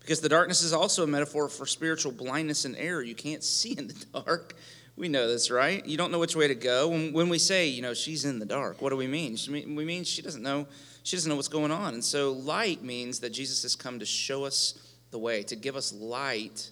Because 0.00 0.20
the 0.20 0.28
darkness 0.28 0.62
is 0.62 0.72
also 0.72 1.02
a 1.02 1.06
metaphor 1.06 1.48
for 1.48 1.66
spiritual 1.66 2.12
blindness 2.12 2.64
and 2.64 2.76
error. 2.76 3.02
You 3.02 3.16
can't 3.16 3.42
see 3.42 3.76
in 3.76 3.88
the 3.88 4.04
dark. 4.24 4.54
We 4.96 5.08
know 5.08 5.28
this, 5.28 5.50
right? 5.50 5.84
You 5.84 5.98
don't 5.98 6.10
know 6.10 6.18
which 6.18 6.34
way 6.34 6.48
to 6.48 6.54
go. 6.54 6.88
When, 6.88 7.12
when 7.12 7.28
we 7.28 7.38
say, 7.38 7.68
you 7.68 7.82
know, 7.82 7.92
she's 7.92 8.24
in 8.24 8.38
the 8.38 8.46
dark, 8.46 8.80
what 8.80 8.90
do 8.90 8.96
we 8.96 9.06
mean? 9.06 9.36
We 9.50 9.84
mean 9.84 10.04
she 10.04 10.22
doesn't 10.22 10.42
know. 10.42 10.66
She 11.02 11.16
doesn't 11.16 11.28
know 11.28 11.36
what's 11.36 11.48
going 11.48 11.70
on. 11.70 11.94
And 11.94 12.02
so, 12.02 12.32
light 12.32 12.82
means 12.82 13.20
that 13.20 13.30
Jesus 13.30 13.62
has 13.62 13.76
come 13.76 13.98
to 13.98 14.06
show 14.06 14.44
us 14.44 14.96
the 15.10 15.18
way, 15.18 15.42
to 15.44 15.54
give 15.54 15.76
us 15.76 15.92
light 15.92 16.70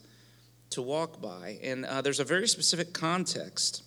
to 0.70 0.80
walk 0.80 1.20
by. 1.20 1.58
And 1.62 1.84
uh, 1.84 2.00
there's 2.00 2.18
a 2.18 2.24
very 2.24 2.48
specific 2.48 2.94
context 2.94 3.82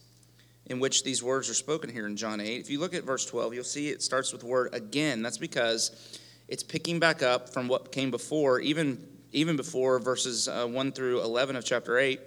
in 0.67 0.79
which 0.79 1.03
these 1.03 1.23
words 1.23 1.49
are 1.49 1.55
spoken 1.55 1.89
here 1.89 2.05
in 2.05 2.15
John 2.15 2.39
8. 2.39 2.59
If 2.59 2.69
you 2.69 2.79
look 2.79 2.93
at 2.93 3.03
verse 3.03 3.25
12, 3.25 3.55
you'll 3.55 3.63
see 3.63 3.89
it 3.89 4.03
starts 4.03 4.31
with 4.31 4.41
the 4.41 4.47
word 4.47 4.69
again. 4.73 5.21
That's 5.21 5.37
because 5.37 6.19
it's 6.47 6.63
picking 6.63 6.99
back 6.99 7.23
up 7.23 7.49
from 7.49 7.67
what 7.67 7.91
came 7.91 8.11
before, 8.11 8.59
even, 8.59 9.03
even 9.31 9.57
before 9.57 9.99
verses 9.99 10.47
uh, 10.47 10.67
1 10.67 10.91
through 10.91 11.21
11 11.23 11.55
of 11.55 11.65
chapter 11.65 11.97
8 11.97 12.19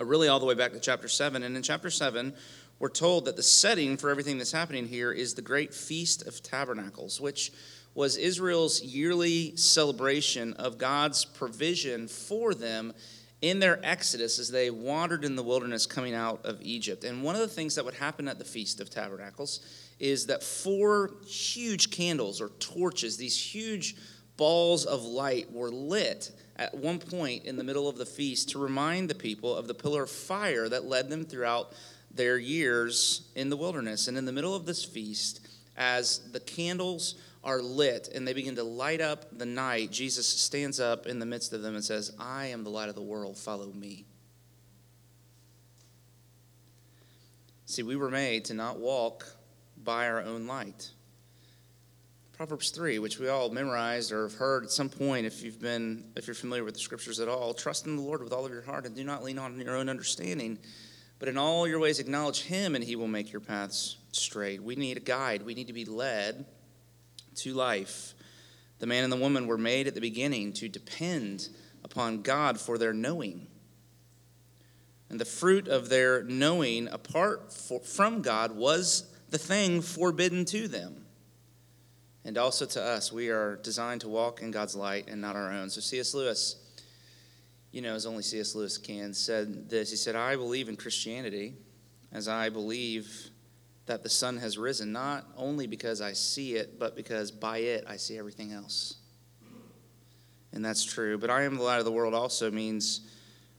uh, 0.00 0.04
really 0.04 0.28
all 0.28 0.40
the 0.40 0.46
way 0.46 0.54
back 0.54 0.72
to 0.72 0.80
chapter 0.80 1.08
7. 1.08 1.42
And 1.42 1.56
in 1.56 1.62
chapter 1.62 1.90
7, 1.90 2.34
we're 2.78 2.88
told 2.88 3.24
that 3.26 3.36
the 3.36 3.42
setting 3.42 3.96
for 3.96 4.10
everything 4.10 4.38
that's 4.38 4.52
happening 4.52 4.86
here 4.86 5.12
is 5.12 5.34
the 5.34 5.42
great 5.42 5.72
Feast 5.72 6.26
of 6.26 6.42
Tabernacles, 6.42 7.20
which 7.20 7.52
was 7.94 8.16
Israel's 8.16 8.82
yearly 8.82 9.56
celebration 9.56 10.52
of 10.54 10.78
God's 10.78 11.24
provision 11.24 12.08
for 12.08 12.54
them 12.54 12.92
in 13.40 13.60
their 13.60 13.78
exodus 13.84 14.38
as 14.38 14.50
they 14.50 14.70
wandered 14.70 15.24
in 15.24 15.36
the 15.36 15.42
wilderness 15.42 15.86
coming 15.86 16.14
out 16.14 16.44
of 16.44 16.60
Egypt. 16.62 17.04
And 17.04 17.22
one 17.22 17.34
of 17.34 17.42
the 17.42 17.48
things 17.48 17.74
that 17.74 17.84
would 17.84 17.94
happen 17.94 18.26
at 18.26 18.38
the 18.38 18.44
Feast 18.44 18.80
of 18.80 18.90
Tabernacles 18.90 19.60
is 20.00 20.26
that 20.26 20.42
four 20.42 21.10
huge 21.26 21.90
candles 21.90 22.40
or 22.40 22.48
torches, 22.58 23.16
these 23.16 23.38
huge 23.38 23.96
balls 24.36 24.86
of 24.86 25.04
light, 25.04 25.52
were 25.52 25.70
lit 25.70 26.32
at 26.56 26.74
one 26.74 26.98
point 26.98 27.44
in 27.44 27.56
the 27.56 27.64
middle 27.64 27.88
of 27.88 27.96
the 27.96 28.06
feast 28.06 28.50
to 28.50 28.58
remind 28.58 29.10
the 29.10 29.14
people 29.14 29.54
of 29.54 29.66
the 29.66 29.74
pillar 29.74 30.04
of 30.04 30.10
fire 30.10 30.68
that 30.68 30.84
led 30.84 31.10
them 31.10 31.24
throughout 31.24 31.72
their 32.12 32.38
years 32.38 33.28
in 33.34 33.50
the 33.50 33.56
wilderness. 33.56 34.08
And 34.08 34.16
in 34.16 34.24
the 34.24 34.32
middle 34.32 34.54
of 34.54 34.66
this 34.66 34.84
feast, 34.84 35.46
as 35.76 36.20
the 36.32 36.40
candles 36.40 37.16
are 37.42 37.60
lit 37.60 38.08
and 38.14 38.26
they 38.26 38.32
begin 38.32 38.54
to 38.56 38.62
light 38.62 39.00
up 39.00 39.36
the 39.36 39.46
night, 39.46 39.90
Jesus 39.90 40.26
stands 40.26 40.78
up 40.80 41.06
in 41.06 41.18
the 41.18 41.26
midst 41.26 41.52
of 41.52 41.62
them 41.62 41.74
and 41.74 41.84
says, 41.84 42.14
I 42.18 42.46
am 42.46 42.64
the 42.64 42.70
light 42.70 42.88
of 42.88 42.94
the 42.94 43.02
world, 43.02 43.36
follow 43.36 43.72
me. 43.72 44.06
See, 47.66 47.82
we 47.82 47.96
were 47.96 48.10
made 48.10 48.44
to 48.46 48.54
not 48.54 48.78
walk 48.78 49.26
by 49.82 50.06
our 50.06 50.22
own 50.22 50.46
light. 50.46 50.90
Proverbs 52.36 52.70
3, 52.70 52.98
which 52.98 53.20
we 53.20 53.28
all 53.28 53.48
memorized 53.48 54.10
or 54.10 54.24
have 54.24 54.34
heard 54.34 54.64
at 54.64 54.70
some 54.72 54.88
point 54.88 55.24
if 55.24 55.44
you've 55.44 55.60
been 55.60 56.02
if 56.16 56.26
you're 56.26 56.34
familiar 56.34 56.64
with 56.64 56.74
the 56.74 56.80
scriptures 56.80 57.20
at 57.20 57.28
all, 57.28 57.54
trust 57.54 57.86
in 57.86 57.94
the 57.94 58.02
Lord 58.02 58.24
with 58.24 58.32
all 58.32 58.44
of 58.44 58.50
your 58.50 58.62
heart 58.62 58.86
and 58.86 58.96
do 58.96 59.04
not 59.04 59.22
lean 59.22 59.38
on 59.38 59.60
your 59.60 59.76
own 59.76 59.88
understanding, 59.88 60.58
but 61.20 61.28
in 61.28 61.38
all 61.38 61.68
your 61.68 61.78
ways 61.78 62.00
acknowledge 62.00 62.42
him 62.42 62.74
and 62.74 62.82
he 62.82 62.96
will 62.96 63.06
make 63.06 63.30
your 63.30 63.40
paths 63.40 63.98
straight. 64.10 64.60
We 64.60 64.74
need 64.74 64.96
a 64.96 65.00
guide. 65.00 65.46
We 65.46 65.54
need 65.54 65.68
to 65.68 65.72
be 65.72 65.84
led 65.84 66.44
to 67.36 67.54
life. 67.54 68.14
The 68.80 68.86
man 68.86 69.04
and 69.04 69.12
the 69.12 69.16
woman 69.16 69.46
were 69.46 69.56
made 69.56 69.86
at 69.86 69.94
the 69.94 70.00
beginning 70.00 70.54
to 70.54 70.68
depend 70.68 71.50
upon 71.84 72.22
God 72.22 72.58
for 72.58 72.78
their 72.78 72.92
knowing. 72.92 73.46
And 75.08 75.20
the 75.20 75.24
fruit 75.24 75.68
of 75.68 75.88
their 75.88 76.24
knowing 76.24 76.88
apart 76.88 77.52
for, 77.52 77.78
from 77.78 78.22
God 78.22 78.56
was 78.56 79.06
the 79.30 79.38
thing 79.38 79.80
forbidden 79.80 80.44
to 80.46 80.66
them 80.66 81.03
and 82.24 82.38
also 82.38 82.64
to 82.66 82.82
us. 82.82 83.12
We 83.12 83.28
are 83.28 83.56
designed 83.56 84.00
to 84.02 84.08
walk 84.08 84.42
in 84.42 84.50
God's 84.50 84.74
light 84.74 85.08
and 85.08 85.20
not 85.20 85.36
our 85.36 85.52
own. 85.52 85.70
So 85.70 85.80
C.S. 85.80 86.14
Lewis, 86.14 86.56
you 87.70 87.82
know, 87.82 87.94
as 87.94 88.06
only 88.06 88.22
C.S. 88.22 88.54
Lewis 88.54 88.78
can, 88.78 89.12
said 89.12 89.68
this. 89.68 89.90
He 89.90 89.96
said, 89.96 90.16
I 90.16 90.36
believe 90.36 90.68
in 90.68 90.76
Christianity 90.76 91.54
as 92.12 92.28
I 92.28 92.48
believe 92.48 93.30
that 93.86 94.02
the 94.02 94.08
sun 94.08 94.38
has 94.38 94.56
risen, 94.56 94.92
not 94.92 95.26
only 95.36 95.66
because 95.66 96.00
I 96.00 96.14
see 96.14 96.54
it, 96.54 96.78
but 96.78 96.96
because 96.96 97.30
by 97.30 97.58
it 97.58 97.84
I 97.86 97.96
see 97.96 98.16
everything 98.16 98.52
else. 98.52 98.96
And 100.52 100.64
that's 100.64 100.84
true. 100.84 101.18
But 101.18 101.28
I 101.30 101.42
am 101.42 101.56
the 101.56 101.62
light 101.62 101.80
of 101.80 101.84
the 101.84 101.92
world 101.92 102.14
also 102.14 102.50
means 102.50 103.00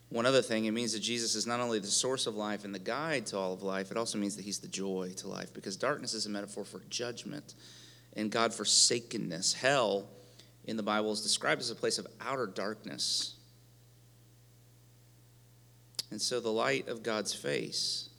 One 0.10 0.26
other 0.26 0.42
thing, 0.42 0.66
it 0.66 0.72
means 0.72 0.94
that 0.94 1.00
Jesus 1.00 1.36
is 1.36 1.48
not 1.48 1.60
only 1.60 1.80
the 1.80 1.88
source 1.88 2.28
of 2.28 2.36
life 2.36 2.64
and 2.64 2.74
the 2.74 2.80
guide 2.80 3.26
to 3.28 3.38
all 3.38 3.54
of 3.54 3.64
life, 3.64 3.92
it 3.92 3.98
also 3.98 4.18
means 4.18 4.36
that 4.36 4.46
he's 4.46 4.60
the 4.60 4.68
joy 4.68 5.12
to 5.18 5.28
life 5.28 5.54
because 5.54 5.76
darkness 5.76 6.14
is 6.14 6.26
a 6.26 6.30
metaphor 6.30 6.64
for 6.64 6.82
judgment 6.90 7.56
and 8.16 8.32
God 8.32 8.54
forsakenness. 8.54 9.54
Hell 9.54 10.08
in 10.66 10.78
the 10.78 10.84
Bible 10.84 11.12
is 11.12 11.22
described 11.22 11.62
as 11.62 11.70
a 11.70 11.76
place 11.76 11.98
of 11.98 12.08
outer 12.22 12.48
darkness. 12.48 13.36
And 16.12 16.22
so 16.22 16.40
the 16.40 16.52
light 16.52 16.88
of 16.88 17.04
God's 17.04 17.34
face 17.34 18.10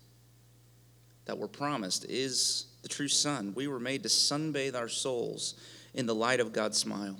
that 1.24 1.38
we're 1.38 1.48
promised 1.48 2.04
is 2.08 2.66
the 2.82 2.88
true 2.88 3.08
sun. 3.08 3.52
We 3.54 3.68
were 3.68 3.80
made 3.80 4.02
to 4.04 4.08
sunbathe 4.08 4.76
our 4.76 4.88
souls 4.88 5.54
in 5.94 6.06
the 6.06 6.14
light 6.14 6.40
of 6.40 6.52
God's 6.52 6.78
smile. 6.78 7.16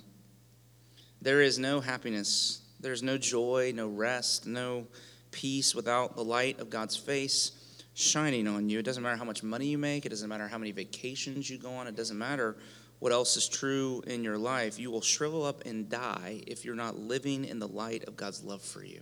There 1.23 1.41
is 1.41 1.59
no 1.59 1.81
happiness, 1.81 2.61
there's 2.79 3.03
no 3.03 3.19
joy, 3.19 3.73
no 3.75 3.89
rest, 3.89 4.47
no 4.47 4.87
peace 5.33 5.75
without 5.75 6.15
the 6.15 6.25
light 6.25 6.61
of 6.61 6.71
God's 6.71 6.97
face 6.97 7.53
shining 7.97 8.47
on 8.47 8.69
you. 8.69 8.79
It 8.79 8.85
doesn't 8.85 9.03
matter 9.03 9.17
how 9.17 9.25
much 9.25 9.43
money 9.43 9.67
you 9.67 9.79
make, 9.79 10.05
it 10.05 10.11
doesn't 10.11 10.29
matter 10.29 10.47
how 10.47 10.59
many 10.59 10.71
vacations 10.71 11.49
you 11.49 11.57
go 11.57 11.73
on, 11.73 11.87
it 11.87 11.97
doesn't 11.97 12.19
matter 12.19 12.57
what 12.99 13.11
else 13.11 13.39
is 13.39 13.49
true 13.49 14.03
in 14.07 14.23
your 14.23 14.37
life. 14.37 14.79
You 14.79 14.91
will 14.91 15.01
shrivel 15.01 15.45
up 15.45 15.65
and 15.65 15.89
die 15.89 16.43
if 16.47 16.63
you're 16.63 16.75
not 16.75 16.99
living 16.99 17.47
in 17.47 17.59
the 17.59 17.67
light 17.67 18.05
of 18.05 18.15
God's 18.15 18.45
love 18.45 18.61
for 18.61 18.85
you. 18.85 19.01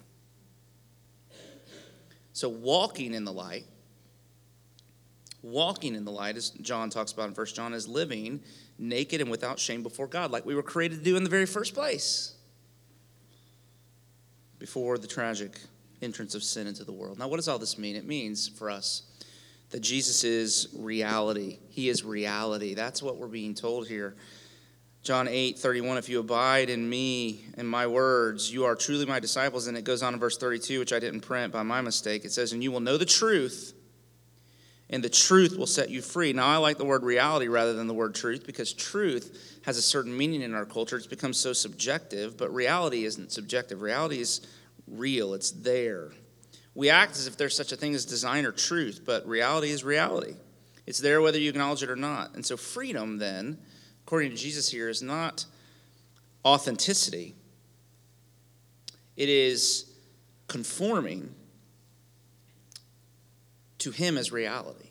So, 2.32 2.48
walking 2.48 3.14
in 3.14 3.24
the 3.24 3.32
light, 3.32 3.64
walking 5.42 5.96
in 5.96 6.04
the 6.04 6.12
light, 6.12 6.36
as 6.36 6.50
John 6.50 6.88
talks 6.88 7.10
about 7.10 7.28
in 7.28 7.34
1 7.34 7.46
John, 7.46 7.74
is 7.74 7.88
living 7.88 8.40
naked 8.78 9.20
and 9.20 9.30
without 9.30 9.58
shame 9.58 9.82
before 9.82 10.06
God, 10.06 10.30
like 10.30 10.46
we 10.46 10.54
were 10.54 10.62
created 10.62 10.98
to 10.98 11.04
do 11.04 11.16
in 11.16 11.24
the 11.24 11.30
very 11.30 11.46
first 11.46 11.74
place, 11.74 12.34
before 14.60 14.98
the 14.98 15.08
tragic 15.08 15.58
entrance 16.04 16.34
of 16.34 16.42
sin 16.42 16.66
into 16.66 16.84
the 16.84 16.92
world. 16.92 17.18
Now, 17.18 17.28
what 17.28 17.36
does 17.36 17.48
all 17.48 17.58
this 17.58 17.78
mean? 17.78 17.96
It 17.96 18.06
means 18.06 18.48
for 18.48 18.70
us 18.70 19.02
that 19.70 19.80
Jesus 19.80 20.22
is 20.22 20.68
reality. 20.78 21.58
He 21.70 21.88
is 21.88 22.04
reality. 22.04 22.74
That's 22.74 23.02
what 23.02 23.16
we're 23.16 23.26
being 23.26 23.54
told 23.54 23.88
here. 23.88 24.14
John 25.02 25.28
8, 25.28 25.58
31, 25.58 25.98
if 25.98 26.08
you 26.08 26.20
abide 26.20 26.70
in 26.70 26.88
me 26.88 27.44
and 27.58 27.68
my 27.68 27.86
words, 27.86 28.50
you 28.50 28.64
are 28.64 28.74
truly 28.74 29.04
my 29.04 29.20
disciples. 29.20 29.66
And 29.66 29.76
it 29.76 29.84
goes 29.84 30.02
on 30.02 30.14
in 30.14 30.20
verse 30.20 30.38
32, 30.38 30.78
which 30.78 30.94
I 30.94 30.98
didn't 30.98 31.20
print 31.20 31.52
by 31.52 31.62
my 31.62 31.82
mistake. 31.82 32.24
It 32.24 32.32
says, 32.32 32.52
And 32.52 32.62
you 32.62 32.72
will 32.72 32.80
know 32.80 32.96
the 32.96 33.04
truth, 33.04 33.74
and 34.88 35.04
the 35.04 35.10
truth 35.10 35.58
will 35.58 35.66
set 35.66 35.90
you 35.90 36.00
free. 36.00 36.32
Now, 36.32 36.46
I 36.46 36.56
like 36.56 36.78
the 36.78 36.86
word 36.86 37.02
reality 37.02 37.48
rather 37.48 37.74
than 37.74 37.86
the 37.86 37.94
word 37.94 38.14
truth 38.14 38.46
because 38.46 38.72
truth 38.72 39.60
has 39.66 39.76
a 39.76 39.82
certain 39.82 40.16
meaning 40.16 40.40
in 40.40 40.54
our 40.54 40.64
culture. 40.64 40.96
It's 40.96 41.06
become 41.06 41.34
so 41.34 41.52
subjective, 41.52 42.38
but 42.38 42.54
reality 42.54 43.04
isn't 43.04 43.30
subjective. 43.30 43.82
Reality 43.82 44.20
is 44.20 44.46
real, 44.86 45.34
it's 45.34 45.50
there. 45.50 46.10
We 46.74 46.90
act 46.90 47.12
as 47.12 47.26
if 47.26 47.36
there's 47.36 47.56
such 47.56 47.72
a 47.72 47.76
thing 47.76 47.94
as 47.94 48.04
design 48.04 48.44
or 48.44 48.52
truth, 48.52 49.02
but 49.04 49.26
reality 49.26 49.70
is 49.70 49.84
reality. 49.84 50.34
It's 50.86 50.98
there 50.98 51.22
whether 51.22 51.38
you 51.38 51.50
acknowledge 51.50 51.82
it 51.82 51.90
or 51.90 51.96
not. 51.96 52.34
And 52.34 52.44
so, 52.44 52.56
freedom 52.56 53.18
then 53.18 53.58
according 54.04 54.30
to 54.30 54.36
Jesus 54.36 54.68
here, 54.68 54.88
is 54.88 55.02
not 55.02 55.46
authenticity, 56.44 57.34
it 59.16 59.28
is 59.28 59.90
conforming 60.46 61.34
to 63.78 63.90
Him 63.90 64.18
as 64.18 64.30
reality. 64.30 64.90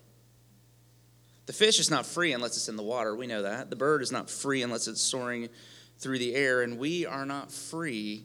The 1.46 1.54
fish 1.54 1.80
is 1.80 1.92
not 1.92 2.06
free 2.06 2.34
unless 2.34 2.58
it's 2.58 2.70
in 2.70 2.76
the 2.76 2.84
water. 2.84 3.16
We 3.16 3.28
know 3.28 3.44
that. 3.44 3.70
The 3.70 3.76
bird 3.76 4.02
is 4.02 4.12
not 4.12 4.30
free 4.30 4.64
unless 4.64 4.88
it's 4.88 5.02
soaring 5.02 5.50
through 6.00 6.20
the 6.20 6.36
air. 6.36 6.62
And 6.62 6.80
we 6.80 7.06
are 7.06 7.26
not 7.26 7.52
free 7.52 8.24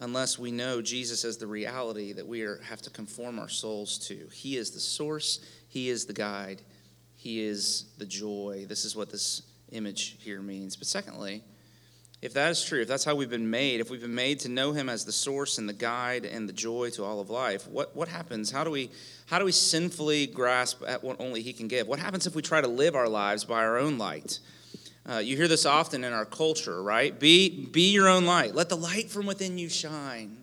unless 0.00 0.38
we 0.38 0.50
know 0.50 0.82
Jesus 0.82 1.24
as 1.24 1.36
the 1.36 1.46
reality 1.46 2.12
that 2.12 2.26
we 2.26 2.42
are, 2.42 2.60
have 2.62 2.82
to 2.82 2.90
conform 2.90 3.38
our 3.38 3.48
souls 3.48 3.98
to. 4.08 4.28
He 4.32 4.56
is 4.56 4.70
the 4.70 4.80
source, 4.80 5.40
He 5.68 5.90
is 5.90 6.06
the 6.06 6.12
guide, 6.12 6.62
He 7.16 7.42
is 7.42 7.84
the 7.98 8.06
joy. 8.06 8.66
This 8.68 8.84
is 8.84 8.96
what 8.96 9.10
this 9.10 9.42
image 9.72 10.16
here 10.20 10.40
means. 10.40 10.76
But 10.76 10.88
secondly, 10.88 11.42
if 12.22 12.34
that 12.34 12.50
is 12.50 12.62
true, 12.62 12.82
if 12.82 12.88
that's 12.88 13.04
how 13.04 13.14
we've 13.14 13.30
been 13.30 13.48
made, 13.48 13.80
if 13.80 13.88
we've 13.90 14.00
been 14.00 14.14
made 14.14 14.40
to 14.40 14.50
know 14.50 14.72
him 14.72 14.90
as 14.90 15.06
the 15.06 15.12
source 15.12 15.56
and 15.56 15.66
the 15.66 15.72
guide 15.72 16.26
and 16.26 16.46
the 16.46 16.52
joy 16.52 16.90
to 16.90 17.04
all 17.04 17.18
of 17.18 17.30
life, 17.30 17.66
what, 17.66 17.96
what 17.96 18.08
happens? 18.08 18.50
How 18.50 18.62
do 18.62 18.70
we 18.70 18.90
how 19.26 19.38
do 19.38 19.44
we 19.44 19.52
sinfully 19.52 20.26
grasp 20.26 20.82
at 20.86 21.02
what 21.02 21.20
only 21.20 21.40
he 21.40 21.52
can 21.52 21.68
give? 21.68 21.86
What 21.86 21.98
happens 21.98 22.26
if 22.26 22.34
we 22.34 22.42
try 22.42 22.60
to 22.60 22.68
live 22.68 22.94
our 22.94 23.08
lives 23.08 23.44
by 23.44 23.64
our 23.64 23.78
own 23.78 23.96
light? 23.96 24.40
Uh, 25.08 25.18
you 25.18 25.36
hear 25.36 25.48
this 25.48 25.66
often 25.66 26.04
in 26.04 26.12
our 26.12 26.24
culture, 26.24 26.82
right? 26.82 27.18
Be 27.18 27.66
be 27.66 27.92
your 27.92 28.08
own 28.08 28.26
light. 28.26 28.54
Let 28.54 28.68
the 28.68 28.76
light 28.76 29.10
from 29.10 29.26
within 29.26 29.58
you 29.58 29.68
shine. 29.68 30.36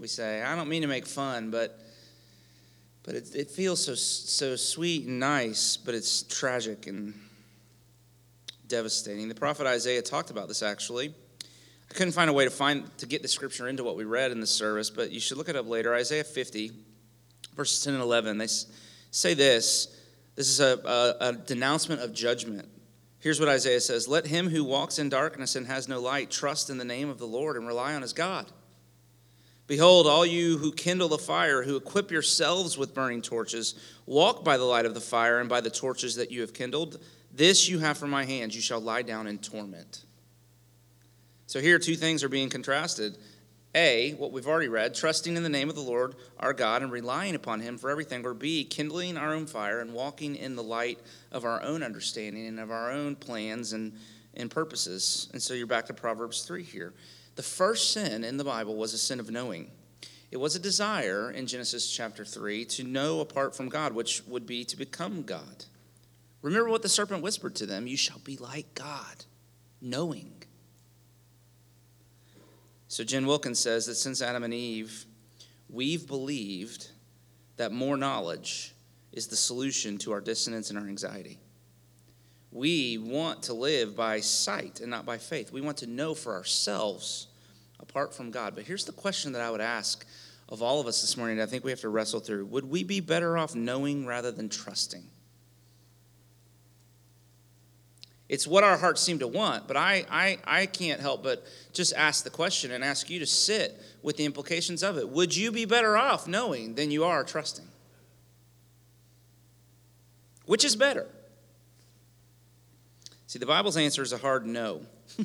We 0.00 0.08
say, 0.08 0.42
I 0.42 0.56
don't 0.56 0.68
mean 0.68 0.82
to 0.82 0.88
make 0.88 1.06
fun, 1.06 1.50
but 1.50 1.78
but 3.04 3.14
it, 3.14 3.34
it 3.34 3.50
feels 3.50 3.84
so 3.84 3.94
so 3.94 4.56
sweet 4.56 5.06
and 5.06 5.20
nice, 5.20 5.76
but 5.76 5.94
it's 5.94 6.22
tragic 6.22 6.86
and 6.86 7.14
devastating. 8.66 9.28
The 9.28 9.34
prophet 9.34 9.66
Isaiah 9.66 10.02
talked 10.02 10.30
about 10.30 10.48
this 10.48 10.62
actually. 10.62 11.14
I 11.90 11.94
couldn't 11.94 12.14
find 12.14 12.30
a 12.30 12.32
way 12.32 12.44
to 12.44 12.50
find 12.50 12.96
to 12.98 13.06
get 13.06 13.20
the 13.20 13.28
scripture 13.28 13.68
into 13.68 13.84
what 13.84 13.96
we 13.96 14.04
read 14.04 14.30
in 14.30 14.40
the 14.40 14.46
service, 14.46 14.88
but 14.88 15.12
you 15.12 15.20
should 15.20 15.36
look 15.36 15.50
it 15.50 15.56
up 15.56 15.68
later. 15.68 15.94
Isaiah 15.94 16.24
50, 16.24 16.72
verses 17.54 17.84
10 17.84 17.92
and 17.92 18.02
11. 18.02 18.38
They 18.38 18.46
say 19.10 19.34
this. 19.34 19.94
This 20.34 20.48
is 20.48 20.60
a, 20.60 20.80
a, 21.20 21.28
a 21.28 21.32
denouncement 21.34 22.00
of 22.00 22.14
judgment. 22.14 22.66
Here's 23.22 23.38
what 23.38 23.48
Isaiah 23.48 23.80
says 23.80 24.08
Let 24.08 24.26
him 24.26 24.50
who 24.50 24.64
walks 24.64 24.98
in 24.98 25.08
darkness 25.08 25.54
and 25.54 25.66
has 25.68 25.88
no 25.88 26.00
light 26.00 26.30
trust 26.30 26.68
in 26.68 26.76
the 26.76 26.84
name 26.84 27.08
of 27.08 27.18
the 27.18 27.26
Lord 27.26 27.56
and 27.56 27.66
rely 27.66 27.94
on 27.94 28.02
his 28.02 28.12
God. 28.12 28.46
Behold, 29.68 30.08
all 30.08 30.26
you 30.26 30.58
who 30.58 30.72
kindle 30.72 31.08
the 31.08 31.16
fire, 31.16 31.62
who 31.62 31.76
equip 31.76 32.10
yourselves 32.10 32.76
with 32.76 32.94
burning 32.94 33.22
torches, 33.22 33.76
walk 34.06 34.44
by 34.44 34.56
the 34.56 34.64
light 34.64 34.86
of 34.86 34.94
the 34.94 35.00
fire 35.00 35.38
and 35.38 35.48
by 35.48 35.60
the 35.60 35.70
torches 35.70 36.16
that 36.16 36.32
you 36.32 36.40
have 36.40 36.52
kindled. 36.52 37.00
This 37.32 37.68
you 37.68 37.78
have 37.78 37.96
from 37.96 38.10
my 38.10 38.24
hands, 38.24 38.56
you 38.56 38.60
shall 38.60 38.80
lie 38.80 39.02
down 39.02 39.28
in 39.28 39.38
torment. 39.38 40.04
So 41.46 41.60
here, 41.60 41.78
two 41.78 41.94
things 41.94 42.24
are 42.24 42.28
being 42.28 42.50
contrasted. 42.50 43.16
A, 43.74 44.12
what 44.12 44.32
we've 44.32 44.46
already 44.46 44.68
read, 44.68 44.94
trusting 44.94 45.34
in 45.34 45.42
the 45.42 45.48
name 45.48 45.70
of 45.70 45.74
the 45.74 45.80
Lord 45.80 46.14
our 46.38 46.52
God 46.52 46.82
and 46.82 46.92
relying 46.92 47.34
upon 47.34 47.60
Him 47.60 47.78
for 47.78 47.88
everything. 47.88 48.24
Or 48.26 48.34
B, 48.34 48.64
kindling 48.64 49.16
our 49.16 49.32
own 49.32 49.46
fire 49.46 49.80
and 49.80 49.94
walking 49.94 50.36
in 50.36 50.56
the 50.56 50.62
light 50.62 50.98
of 51.30 51.44
our 51.44 51.62
own 51.62 51.82
understanding 51.82 52.46
and 52.46 52.60
of 52.60 52.70
our 52.70 52.90
own 52.90 53.16
plans 53.16 53.72
and, 53.72 53.94
and 54.34 54.50
purposes. 54.50 55.28
And 55.32 55.40
so 55.40 55.54
you're 55.54 55.66
back 55.66 55.86
to 55.86 55.94
Proverbs 55.94 56.42
3 56.42 56.62
here. 56.62 56.92
The 57.34 57.42
first 57.42 57.92
sin 57.92 58.24
in 58.24 58.36
the 58.36 58.44
Bible 58.44 58.76
was 58.76 58.92
a 58.92 58.98
sin 58.98 59.18
of 59.18 59.30
knowing. 59.30 59.70
It 60.30 60.36
was 60.36 60.54
a 60.54 60.58
desire 60.58 61.30
in 61.30 61.46
Genesis 61.46 61.90
chapter 61.90 62.24
3 62.24 62.66
to 62.66 62.84
know 62.84 63.20
apart 63.20 63.54
from 63.56 63.70
God, 63.70 63.94
which 63.94 64.22
would 64.26 64.46
be 64.46 64.64
to 64.64 64.76
become 64.76 65.22
God. 65.22 65.64
Remember 66.42 66.68
what 66.68 66.82
the 66.82 66.88
serpent 66.88 67.22
whispered 67.22 67.54
to 67.56 67.66
them 67.66 67.86
You 67.86 67.96
shall 67.96 68.18
be 68.18 68.36
like 68.36 68.74
God, 68.74 69.24
knowing. 69.80 70.41
So 72.92 73.04
Jen 73.04 73.26
Wilkins 73.26 73.58
says 73.58 73.86
that 73.86 73.94
since 73.94 74.20
Adam 74.20 74.42
and 74.42 74.52
Eve, 74.52 75.06
we've 75.70 76.06
believed 76.06 76.90
that 77.56 77.72
more 77.72 77.96
knowledge 77.96 78.74
is 79.12 79.28
the 79.28 79.34
solution 79.34 79.96
to 79.96 80.12
our 80.12 80.20
dissonance 80.20 80.68
and 80.68 80.78
our 80.78 80.86
anxiety. 80.86 81.38
We 82.50 82.98
want 82.98 83.44
to 83.44 83.54
live 83.54 83.96
by 83.96 84.20
sight 84.20 84.80
and 84.80 84.90
not 84.90 85.06
by 85.06 85.16
faith. 85.16 85.50
We 85.50 85.62
want 85.62 85.78
to 85.78 85.86
know 85.86 86.14
for 86.14 86.34
ourselves 86.34 87.28
apart 87.80 88.14
from 88.14 88.30
God. 88.30 88.54
But 88.54 88.64
here's 88.64 88.84
the 88.84 88.92
question 88.92 89.32
that 89.32 89.40
I 89.40 89.50
would 89.50 89.62
ask 89.62 90.04
of 90.50 90.60
all 90.60 90.78
of 90.78 90.86
us 90.86 91.00
this 91.00 91.16
morning 91.16 91.40
I 91.40 91.46
think 91.46 91.64
we 91.64 91.70
have 91.70 91.80
to 91.80 91.88
wrestle 91.88 92.20
through. 92.20 92.44
Would 92.44 92.68
we 92.68 92.84
be 92.84 93.00
better 93.00 93.38
off 93.38 93.54
knowing 93.54 94.04
rather 94.04 94.30
than 94.30 94.50
trusting? 94.50 95.04
It's 98.32 98.46
what 98.46 98.64
our 98.64 98.78
hearts 98.78 99.02
seem 99.02 99.18
to 99.18 99.28
want, 99.28 99.68
but 99.68 99.76
I, 99.76 100.06
I, 100.10 100.38
I 100.46 100.64
can't 100.64 101.02
help 101.02 101.22
but 101.22 101.44
just 101.74 101.92
ask 101.92 102.24
the 102.24 102.30
question 102.30 102.70
and 102.70 102.82
ask 102.82 103.10
you 103.10 103.18
to 103.18 103.26
sit 103.26 103.78
with 104.00 104.16
the 104.16 104.24
implications 104.24 104.82
of 104.82 104.96
it. 104.96 105.06
Would 105.06 105.36
you 105.36 105.52
be 105.52 105.66
better 105.66 105.98
off 105.98 106.26
knowing 106.26 106.74
than 106.74 106.90
you 106.90 107.04
are 107.04 107.24
trusting? 107.24 107.66
Which 110.46 110.64
is 110.64 110.76
better? 110.76 111.06
See, 113.26 113.38
the 113.38 113.44
Bible's 113.44 113.76
answer 113.76 114.00
is 114.00 114.14
a 114.14 114.18
hard 114.18 114.46
no. 114.46 114.80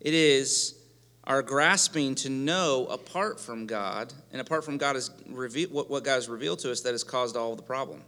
it 0.00 0.14
is 0.14 0.76
our 1.24 1.42
grasping 1.42 2.14
to 2.14 2.30
know 2.30 2.86
apart 2.86 3.40
from 3.40 3.66
God, 3.66 4.12
and 4.30 4.40
apart 4.40 4.64
from 4.64 4.78
God 4.78 4.94
is 4.94 5.10
reveal, 5.28 5.70
what 5.70 6.04
God 6.04 6.14
has 6.14 6.28
revealed 6.28 6.60
to 6.60 6.70
us 6.70 6.82
that 6.82 6.92
has 6.92 7.02
caused 7.02 7.36
all 7.36 7.50
of 7.50 7.56
the 7.56 7.64
problem. 7.64 8.04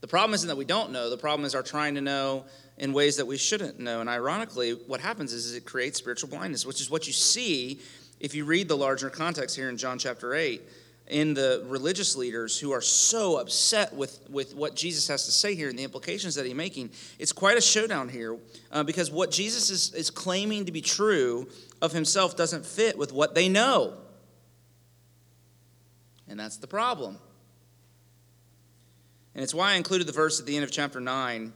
The 0.00 0.08
problem 0.08 0.34
isn't 0.34 0.48
that 0.48 0.56
we 0.56 0.64
don't 0.64 0.92
know, 0.92 1.10
the 1.10 1.16
problem 1.16 1.44
is 1.44 1.54
our 1.54 1.62
trying 1.62 1.96
to 1.96 2.00
know 2.00 2.44
in 2.76 2.92
ways 2.92 3.16
that 3.16 3.26
we 3.26 3.36
shouldn't 3.36 3.80
know. 3.80 4.00
And 4.00 4.08
ironically, 4.08 4.72
what 4.72 5.00
happens 5.00 5.32
is, 5.32 5.46
is 5.46 5.54
it 5.54 5.64
creates 5.66 5.98
spiritual 5.98 6.28
blindness, 6.28 6.64
which 6.64 6.80
is 6.80 6.90
what 6.90 7.06
you 7.06 7.12
see 7.12 7.80
if 8.20 8.34
you 8.34 8.44
read 8.44 8.68
the 8.68 8.76
larger 8.76 9.10
context 9.10 9.56
here 9.56 9.68
in 9.68 9.76
John 9.76 9.98
chapter 9.98 10.34
8 10.34 10.62
in 11.08 11.32
the 11.32 11.64
religious 11.66 12.16
leaders 12.16 12.58
who 12.58 12.70
are 12.70 12.82
so 12.82 13.38
upset 13.38 13.94
with, 13.94 14.20
with 14.28 14.54
what 14.54 14.76
Jesus 14.76 15.08
has 15.08 15.24
to 15.24 15.32
say 15.32 15.54
here 15.54 15.70
and 15.70 15.78
the 15.78 15.84
implications 15.84 16.34
that 16.34 16.44
he's 16.44 16.54
making. 16.54 16.90
It's 17.18 17.32
quite 17.32 17.56
a 17.56 17.62
showdown 17.62 18.08
here 18.08 18.36
uh, 18.70 18.82
because 18.82 19.10
what 19.10 19.30
Jesus 19.30 19.70
is, 19.70 19.94
is 19.94 20.10
claiming 20.10 20.66
to 20.66 20.72
be 20.72 20.82
true 20.82 21.48
of 21.80 21.92
himself 21.92 22.36
doesn't 22.36 22.66
fit 22.66 22.98
with 22.98 23.12
what 23.12 23.34
they 23.34 23.48
know. 23.48 23.94
And 26.28 26.38
that's 26.38 26.58
the 26.58 26.66
problem. 26.66 27.18
And 29.38 29.44
it's 29.44 29.54
why 29.54 29.70
I 29.70 29.74
included 29.74 30.08
the 30.08 30.12
verse 30.12 30.40
at 30.40 30.46
the 30.46 30.56
end 30.56 30.64
of 30.64 30.72
chapter 30.72 30.98
9. 30.98 31.52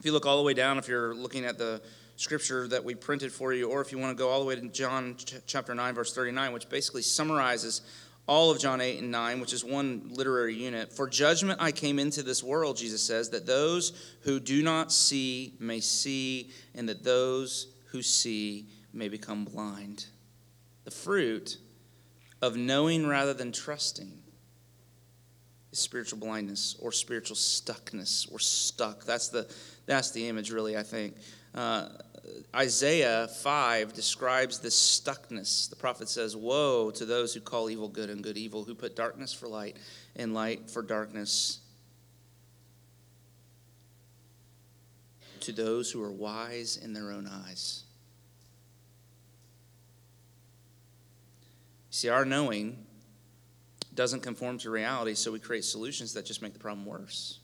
If 0.00 0.04
you 0.04 0.10
look 0.10 0.26
all 0.26 0.36
the 0.36 0.42
way 0.42 0.52
down, 0.52 0.78
if 0.78 0.88
you're 0.88 1.14
looking 1.14 1.44
at 1.44 1.58
the 1.58 1.80
scripture 2.16 2.66
that 2.66 2.82
we 2.82 2.96
printed 2.96 3.32
for 3.32 3.52
you, 3.52 3.70
or 3.70 3.80
if 3.80 3.92
you 3.92 3.98
want 3.98 4.10
to 4.10 4.20
go 4.20 4.30
all 4.30 4.40
the 4.40 4.46
way 4.46 4.56
to 4.56 4.68
John 4.70 5.14
chapter 5.46 5.76
9, 5.76 5.94
verse 5.94 6.12
39, 6.12 6.52
which 6.52 6.68
basically 6.68 7.02
summarizes 7.02 7.82
all 8.26 8.50
of 8.50 8.58
John 8.58 8.80
8 8.80 8.98
and 8.98 9.12
9, 9.12 9.38
which 9.38 9.52
is 9.52 9.64
one 9.64 10.10
literary 10.10 10.56
unit. 10.56 10.92
For 10.92 11.08
judgment 11.08 11.60
I 11.62 11.70
came 11.70 12.00
into 12.00 12.24
this 12.24 12.42
world, 12.42 12.78
Jesus 12.78 13.00
says, 13.00 13.30
that 13.30 13.46
those 13.46 13.92
who 14.22 14.40
do 14.40 14.60
not 14.60 14.90
see 14.90 15.54
may 15.60 15.78
see, 15.78 16.50
and 16.74 16.88
that 16.88 17.04
those 17.04 17.68
who 17.92 18.02
see 18.02 18.66
may 18.92 19.08
become 19.08 19.44
blind. 19.44 20.06
The 20.82 20.90
fruit 20.90 21.58
of 22.42 22.56
knowing 22.56 23.06
rather 23.06 23.34
than 23.34 23.52
trusting 23.52 24.23
is 25.74 25.80
spiritual 25.80 26.18
blindness 26.18 26.76
or 26.80 26.92
spiritual 26.92 27.36
stuckness 27.36 28.32
or 28.32 28.38
stuck. 28.38 29.04
That's 29.04 29.28
the, 29.28 29.52
that's 29.86 30.12
the 30.12 30.28
image, 30.28 30.50
really, 30.50 30.76
I 30.76 30.84
think. 30.84 31.16
Uh, 31.54 31.88
Isaiah 32.54 33.28
5 33.28 33.92
describes 33.92 34.60
this 34.60 34.74
stuckness. 34.76 35.68
The 35.68 35.76
prophet 35.76 36.08
says, 36.08 36.36
Woe 36.36 36.90
to 36.92 37.04
those 37.04 37.34
who 37.34 37.40
call 37.40 37.68
evil 37.68 37.88
good 37.88 38.08
and 38.08 38.22
good 38.22 38.38
evil, 38.38 38.64
who 38.64 38.74
put 38.74 38.96
darkness 38.96 39.34
for 39.34 39.48
light 39.48 39.76
and 40.16 40.32
light 40.32 40.70
for 40.70 40.80
darkness. 40.80 41.60
To 45.40 45.52
those 45.52 45.90
who 45.90 46.02
are 46.02 46.12
wise 46.12 46.78
in 46.78 46.94
their 46.94 47.10
own 47.10 47.26
eyes. 47.26 47.82
See, 51.90 52.08
our 52.08 52.24
knowing 52.24 52.86
doesn't 53.94 54.20
conform 54.20 54.58
to 54.58 54.70
reality, 54.70 55.14
so 55.14 55.32
we 55.32 55.38
create 55.38 55.64
solutions 55.64 56.14
that 56.14 56.24
just 56.24 56.42
make 56.42 56.52
the 56.52 56.58
problem 56.58 56.86
worse. 56.86 57.40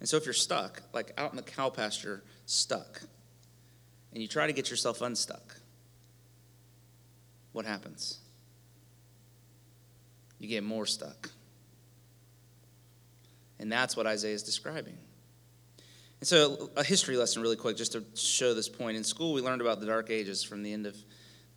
And 0.00 0.08
so 0.08 0.16
if 0.16 0.24
you're 0.24 0.32
stuck, 0.32 0.82
like 0.92 1.12
out 1.18 1.30
in 1.30 1.36
the 1.36 1.42
cow 1.42 1.70
pasture, 1.70 2.22
stuck, 2.46 3.02
and 4.12 4.22
you 4.22 4.28
try 4.28 4.46
to 4.46 4.52
get 4.52 4.70
yourself 4.70 5.02
unstuck, 5.02 5.56
what 7.52 7.64
happens? 7.64 8.18
You 10.38 10.48
get 10.48 10.62
more 10.62 10.86
stuck. 10.86 11.30
And 13.58 13.70
that's 13.72 13.96
what 13.96 14.06
Isaiah 14.06 14.34
is 14.34 14.44
describing. 14.44 14.96
And 16.20 16.28
so, 16.28 16.70
a 16.76 16.84
history 16.84 17.16
lesson, 17.16 17.42
really 17.42 17.56
quick, 17.56 17.76
just 17.76 17.92
to 17.92 18.04
show 18.14 18.54
this 18.54 18.68
point. 18.68 18.96
In 18.96 19.04
school, 19.04 19.32
we 19.32 19.40
learned 19.40 19.60
about 19.60 19.80
the 19.80 19.86
Dark 19.86 20.10
Ages 20.10 20.42
from 20.42 20.62
the 20.62 20.72
end 20.72 20.86
of 20.86 20.96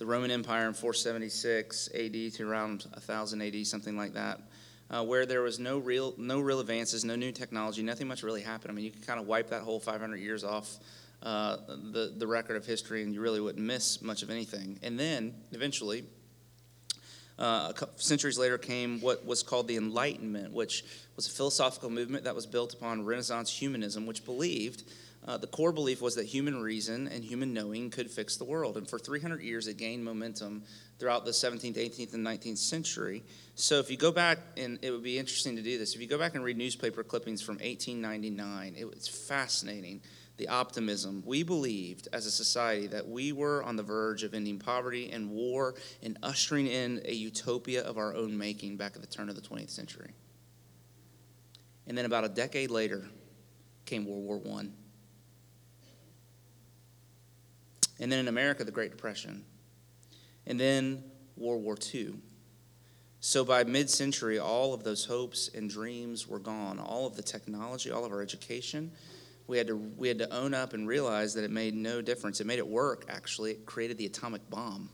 the 0.01 0.07
Roman 0.07 0.31
Empire 0.31 0.67
in 0.67 0.73
476 0.73 1.89
AD 1.93 2.33
to 2.33 2.49
around 2.49 2.87
1000 2.93 3.39
AD, 3.39 3.67
something 3.67 3.95
like 3.95 4.15
that 4.15 4.41
uh, 4.89 5.05
where 5.05 5.27
there 5.27 5.43
was 5.43 5.59
no 5.59 5.77
real, 5.77 6.15
no 6.17 6.39
real 6.39 6.59
advances, 6.59 7.05
no 7.05 7.15
new 7.15 7.31
technology, 7.31 7.83
nothing 7.83 8.07
much 8.07 8.23
really 8.23 8.41
happened. 8.41 8.71
I 8.71 8.73
mean, 8.73 8.83
you 8.83 8.89
could 8.89 9.05
kind 9.05 9.19
of 9.19 9.27
wipe 9.27 9.51
that 9.51 9.61
whole 9.61 9.79
500 9.79 10.15
years 10.15 10.43
off 10.43 10.79
uh, 11.21 11.57
the, 11.67 12.15
the 12.17 12.25
record 12.25 12.55
of 12.55 12.65
history 12.65 13.03
and 13.03 13.13
you 13.13 13.21
really 13.21 13.39
wouldn't 13.39 13.63
miss 13.63 14.01
much 14.01 14.23
of 14.23 14.31
anything. 14.31 14.79
And 14.81 14.99
then 14.99 15.35
eventually, 15.51 16.03
uh, 17.39 17.73
centuries 17.95 18.37
later 18.37 18.57
came 18.57 19.01
what 19.01 19.25
was 19.25 19.43
called 19.43 19.67
the 19.67 19.77
Enlightenment, 19.77 20.53
which 20.53 20.83
was 21.15 21.27
a 21.27 21.31
philosophical 21.31 21.89
movement 21.89 22.23
that 22.25 22.35
was 22.35 22.45
built 22.45 22.73
upon 22.73 23.05
Renaissance 23.05 23.51
humanism, 23.51 24.05
which 24.05 24.25
believed 24.25 24.83
uh, 25.27 25.37
the 25.37 25.47
core 25.47 25.71
belief 25.71 26.01
was 26.01 26.15
that 26.15 26.25
human 26.25 26.59
reason 26.59 27.07
and 27.07 27.23
human 27.23 27.53
knowing 27.53 27.91
could 27.91 28.09
fix 28.09 28.37
the 28.37 28.43
world. 28.43 28.75
And 28.75 28.89
for 28.89 28.97
300 28.97 29.41
years, 29.41 29.67
it 29.67 29.77
gained 29.77 30.03
momentum 30.03 30.63
throughout 30.97 31.25
the 31.25 31.31
17th, 31.31 31.77
18th, 31.77 32.13
and 32.15 32.25
19th 32.25 32.57
century. 32.57 33.23
So 33.53 33.77
if 33.77 33.91
you 33.91 33.97
go 33.97 34.11
back, 34.11 34.39
and 34.57 34.79
it 34.81 34.89
would 34.89 35.03
be 35.03 35.19
interesting 35.19 35.55
to 35.57 35.61
do 35.61 35.77
this, 35.77 35.93
if 35.93 36.01
you 36.01 36.07
go 36.07 36.17
back 36.17 36.33
and 36.33 36.43
read 36.43 36.57
newspaper 36.57 37.03
clippings 37.03 37.41
from 37.41 37.55
1899, 37.55 38.75
it 38.77 38.89
was 38.89 39.07
fascinating 39.07 40.01
the 40.41 40.47
optimism. 40.47 41.21
We 41.23 41.43
believed 41.43 42.07
as 42.13 42.25
a 42.25 42.31
society 42.31 42.87
that 42.87 43.07
we 43.07 43.31
were 43.31 43.61
on 43.63 43.75
the 43.75 43.83
verge 43.83 44.23
of 44.23 44.33
ending 44.33 44.57
poverty 44.57 45.11
and 45.11 45.29
war 45.29 45.75
and 46.01 46.17
ushering 46.23 46.65
in 46.65 46.99
a 47.05 47.13
utopia 47.13 47.83
of 47.83 47.99
our 47.99 48.15
own 48.15 48.35
making 48.35 48.77
back 48.77 48.95
at 48.95 49.01
the 49.01 49.07
turn 49.07 49.29
of 49.29 49.35
the 49.35 49.41
20th 49.41 49.69
century. 49.69 50.15
And 51.85 51.95
then 51.95 52.05
about 52.05 52.23
a 52.23 52.29
decade 52.29 52.71
later 52.71 53.05
came 53.85 54.07
World 54.07 54.43
War 54.43 54.57
I. 54.59 54.65
And 57.99 58.11
then 58.11 58.17
in 58.17 58.27
America, 58.27 58.63
the 58.63 58.71
Great 58.71 58.89
Depression. 58.89 59.45
And 60.47 60.59
then 60.59 61.03
World 61.37 61.61
War 61.61 61.77
II. 61.93 62.15
So 63.19 63.45
by 63.45 63.63
mid 63.63 63.91
century, 63.91 64.39
all 64.39 64.73
of 64.73 64.83
those 64.83 65.05
hopes 65.05 65.51
and 65.53 65.69
dreams 65.69 66.27
were 66.27 66.39
gone. 66.39 66.79
All 66.79 67.05
of 67.05 67.15
the 67.15 67.21
technology, 67.21 67.91
all 67.91 68.03
of 68.03 68.11
our 68.11 68.23
education, 68.23 68.91
we 69.47 69.57
had, 69.57 69.67
to, 69.67 69.75
we 69.75 70.07
had 70.07 70.19
to 70.19 70.33
own 70.33 70.53
up 70.53 70.73
and 70.73 70.87
realize 70.87 71.33
that 71.33 71.43
it 71.43 71.51
made 71.51 71.75
no 71.75 72.01
difference. 72.01 72.39
It 72.39 72.47
made 72.47 72.59
it 72.59 72.67
work, 72.67 73.05
actually. 73.09 73.51
It 73.51 73.65
created 73.65 73.97
the 73.97 74.05
atomic 74.05 74.49
bomb. 74.49 74.89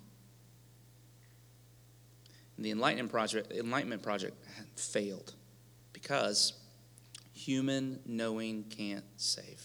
And 2.55 2.65
the 2.65 2.71
Enlightenment 2.71 3.11
Project, 3.11 3.51
Enlightenment 3.51 4.01
Project 4.01 4.35
failed 4.75 5.33
because 5.93 6.53
human 7.33 7.99
knowing 8.05 8.63
can't 8.63 9.05
save. 9.17 9.63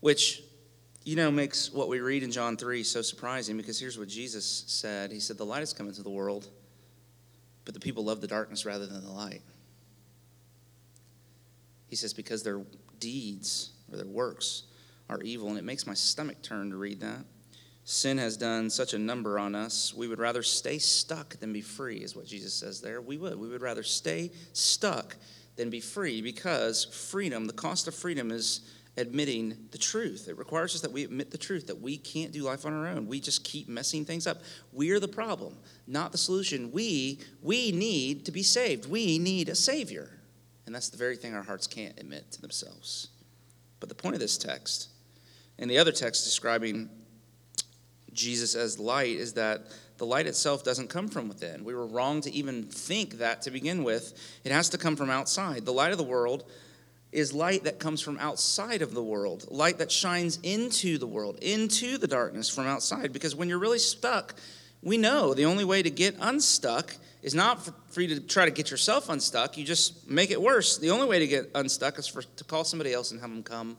Which 0.00 0.42
you 1.04 1.16
know, 1.16 1.30
makes 1.30 1.72
what 1.72 1.88
we 1.88 2.00
read 2.00 2.22
in 2.22 2.30
John 2.30 2.56
3 2.56 2.82
so 2.84 3.02
surprising 3.02 3.56
because 3.56 3.78
here's 3.80 3.98
what 3.98 4.08
Jesus 4.08 4.64
said 4.66 5.10
He 5.10 5.20
said, 5.20 5.36
The 5.38 5.44
light 5.44 5.60
has 5.60 5.72
come 5.72 5.88
into 5.88 6.02
the 6.02 6.10
world, 6.10 6.48
but 7.64 7.74
the 7.74 7.80
people 7.80 8.04
love 8.04 8.20
the 8.20 8.26
darkness 8.26 8.64
rather 8.64 8.86
than 8.86 9.04
the 9.04 9.10
light. 9.10 9.42
He 11.92 11.96
says, 11.96 12.14
Because 12.14 12.42
their 12.42 12.62
deeds 13.00 13.72
or 13.90 13.98
their 13.98 14.06
works 14.06 14.62
are 15.10 15.20
evil, 15.20 15.50
and 15.50 15.58
it 15.58 15.64
makes 15.64 15.86
my 15.86 15.92
stomach 15.92 16.40
turn 16.40 16.70
to 16.70 16.76
read 16.78 17.00
that. 17.00 17.26
Sin 17.84 18.16
has 18.16 18.38
done 18.38 18.70
such 18.70 18.94
a 18.94 18.98
number 18.98 19.38
on 19.38 19.54
us. 19.54 19.92
We 19.92 20.08
would 20.08 20.18
rather 20.18 20.42
stay 20.42 20.78
stuck 20.78 21.36
than 21.36 21.52
be 21.52 21.60
free, 21.60 21.98
is 21.98 22.16
what 22.16 22.24
Jesus 22.24 22.54
says 22.54 22.80
there. 22.80 23.02
We 23.02 23.18
would. 23.18 23.38
We 23.38 23.46
would 23.46 23.60
rather 23.60 23.82
stay 23.82 24.30
stuck 24.54 25.16
than 25.56 25.68
be 25.68 25.80
free 25.80 26.22
because 26.22 26.86
freedom, 26.86 27.44
the 27.44 27.52
cost 27.52 27.86
of 27.86 27.94
freedom 27.94 28.30
is 28.30 28.62
admitting 28.96 29.54
the 29.70 29.76
truth. 29.76 30.28
It 30.28 30.38
requires 30.38 30.74
us 30.74 30.80
that 30.80 30.92
we 30.92 31.04
admit 31.04 31.30
the 31.30 31.36
truth 31.36 31.66
that 31.66 31.82
we 31.82 31.98
can't 31.98 32.32
do 32.32 32.44
life 32.44 32.64
on 32.64 32.72
our 32.72 32.86
own. 32.86 33.06
We 33.06 33.20
just 33.20 33.44
keep 33.44 33.68
messing 33.68 34.06
things 34.06 34.26
up. 34.26 34.38
We're 34.72 34.98
the 34.98 35.08
problem, 35.08 35.58
not 35.86 36.10
the 36.10 36.16
solution. 36.16 36.72
We 36.72 37.20
we 37.42 37.70
need 37.70 38.24
to 38.24 38.32
be 38.32 38.42
saved. 38.42 38.88
We 38.88 39.18
need 39.18 39.50
a 39.50 39.54
savior. 39.54 40.21
And 40.66 40.74
that's 40.74 40.88
the 40.88 40.96
very 40.96 41.16
thing 41.16 41.34
our 41.34 41.42
hearts 41.42 41.66
can't 41.66 41.98
admit 41.98 42.30
to 42.32 42.40
themselves. 42.40 43.08
But 43.80 43.88
the 43.88 43.94
point 43.94 44.14
of 44.14 44.20
this 44.20 44.38
text 44.38 44.88
and 45.58 45.70
the 45.70 45.78
other 45.78 45.92
text 45.92 46.24
describing 46.24 46.88
Jesus 48.12 48.54
as 48.54 48.78
light 48.78 49.16
is 49.16 49.34
that 49.34 49.62
the 49.98 50.06
light 50.06 50.26
itself 50.26 50.64
doesn't 50.64 50.88
come 50.88 51.08
from 51.08 51.28
within. 51.28 51.64
We 51.64 51.74
were 51.74 51.86
wrong 51.86 52.20
to 52.22 52.32
even 52.32 52.64
think 52.64 53.18
that 53.18 53.42
to 53.42 53.50
begin 53.50 53.84
with. 53.84 54.14
It 54.44 54.52
has 54.52 54.68
to 54.70 54.78
come 54.78 54.96
from 54.96 55.10
outside. 55.10 55.64
The 55.64 55.72
light 55.72 55.92
of 55.92 55.98
the 55.98 56.04
world 56.04 56.44
is 57.12 57.32
light 57.32 57.64
that 57.64 57.78
comes 57.78 58.00
from 58.00 58.18
outside 58.18 58.82
of 58.82 58.94
the 58.94 59.02
world, 59.02 59.46
light 59.50 59.78
that 59.78 59.92
shines 59.92 60.38
into 60.42 60.96
the 60.98 61.06
world, 61.06 61.38
into 61.42 61.98
the 61.98 62.08
darkness 62.08 62.48
from 62.48 62.66
outside. 62.66 63.12
Because 63.12 63.36
when 63.36 63.48
you're 63.48 63.58
really 63.58 63.78
stuck, 63.78 64.34
we 64.82 64.96
know 64.96 65.34
the 65.34 65.44
only 65.44 65.64
way 65.64 65.82
to 65.82 65.90
get 65.90 66.16
unstuck 66.20 66.96
is 67.22 67.34
not 67.34 67.68
for 67.92 68.00
you 68.00 68.16
to 68.16 68.20
try 68.20 68.44
to 68.44 68.50
get 68.50 68.70
yourself 68.70 69.08
unstuck. 69.08 69.56
You 69.56 69.64
just 69.64 70.08
make 70.08 70.30
it 70.30 70.40
worse. 70.40 70.78
The 70.78 70.90
only 70.90 71.06
way 71.06 71.20
to 71.20 71.26
get 71.26 71.50
unstuck 71.54 71.98
is 71.98 72.06
for 72.06 72.22
to 72.22 72.44
call 72.44 72.64
somebody 72.64 72.92
else 72.92 73.12
and 73.12 73.20
have 73.20 73.30
them 73.30 73.42
come 73.42 73.76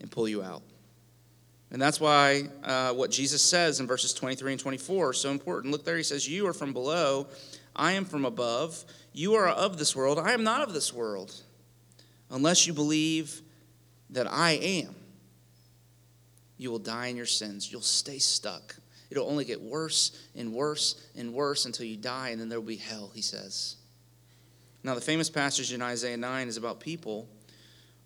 and 0.00 0.10
pull 0.10 0.28
you 0.28 0.42
out. 0.42 0.62
And 1.70 1.82
that's 1.82 2.00
why 2.00 2.44
uh, 2.62 2.92
what 2.92 3.10
Jesus 3.10 3.42
says 3.42 3.80
in 3.80 3.86
verses 3.86 4.14
23 4.14 4.52
and 4.52 4.60
24 4.60 5.10
is 5.10 5.18
so 5.18 5.30
important. 5.30 5.72
Look 5.72 5.84
there, 5.84 5.96
he 5.96 6.02
says, 6.02 6.28
You 6.28 6.46
are 6.46 6.52
from 6.52 6.72
below, 6.72 7.26
I 7.74 7.92
am 7.92 8.04
from 8.04 8.24
above. 8.24 8.84
You 9.12 9.34
are 9.34 9.48
of 9.48 9.78
this 9.78 9.96
world, 9.96 10.18
I 10.18 10.32
am 10.32 10.44
not 10.44 10.62
of 10.62 10.72
this 10.72 10.92
world 10.92 11.34
unless 12.30 12.66
you 12.66 12.72
believe 12.72 13.42
that 14.10 14.30
I 14.30 14.52
am, 14.52 14.94
you 16.56 16.70
will 16.70 16.78
die 16.78 17.06
in 17.06 17.16
your 17.16 17.26
sins. 17.26 17.70
You'll 17.70 17.80
stay 17.80 18.18
stuck. 18.18 18.76
It'll 19.10 19.28
only 19.28 19.44
get 19.44 19.60
worse 19.60 20.28
and 20.34 20.52
worse 20.52 21.06
and 21.16 21.32
worse 21.32 21.64
until 21.64 21.86
you 21.86 21.96
die, 21.96 22.30
and 22.30 22.40
then 22.40 22.48
there 22.48 22.60
will 22.60 22.66
be 22.66 22.76
hell, 22.76 23.10
he 23.14 23.22
says. 23.22 23.76
Now, 24.82 24.94
the 24.94 25.00
famous 25.00 25.30
passage 25.30 25.72
in 25.72 25.82
Isaiah 25.82 26.16
9 26.16 26.48
is 26.48 26.56
about 26.56 26.80
people 26.80 27.28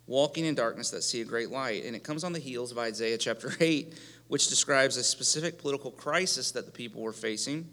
walking 0.06 0.44
in 0.44 0.54
darkness 0.54 0.90
that 0.90 1.02
see 1.02 1.20
a 1.20 1.24
great 1.24 1.50
light, 1.50 1.84
and 1.84 1.94
it 1.94 2.02
comes 2.02 2.24
on 2.24 2.32
the 2.32 2.38
heels 2.38 2.72
of 2.72 2.78
Isaiah 2.78 3.18
chapter 3.18 3.52
8, 3.60 3.94
which 4.28 4.48
describes 4.48 4.96
a 4.96 5.04
specific 5.04 5.58
political 5.58 5.90
crisis 5.90 6.50
that 6.52 6.66
the 6.66 6.72
people 6.72 7.02
were 7.02 7.12
facing. 7.12 7.68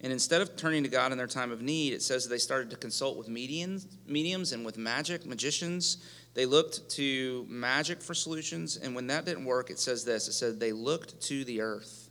And 0.00 0.12
instead 0.12 0.42
of 0.42 0.56
turning 0.56 0.82
to 0.82 0.88
God 0.88 1.12
in 1.12 1.18
their 1.18 1.28
time 1.28 1.52
of 1.52 1.62
need, 1.62 1.92
it 1.92 2.02
says 2.02 2.28
they 2.28 2.38
started 2.38 2.70
to 2.70 2.76
consult 2.76 3.16
with 3.16 3.28
mediums, 3.28 3.86
mediums 4.06 4.52
and 4.52 4.64
with 4.64 4.76
magic, 4.76 5.24
magicians. 5.24 5.98
They 6.34 6.44
looked 6.44 6.88
to 6.90 7.46
magic 7.48 8.02
for 8.02 8.12
solutions. 8.12 8.76
And 8.76 8.96
when 8.96 9.06
that 9.08 9.24
didn't 9.24 9.44
work, 9.44 9.70
it 9.70 9.78
says 9.78 10.04
this 10.04 10.26
it 10.26 10.32
said 10.32 10.58
they 10.58 10.72
looked 10.72 11.20
to 11.22 11.44
the 11.44 11.60
earth. 11.60 12.10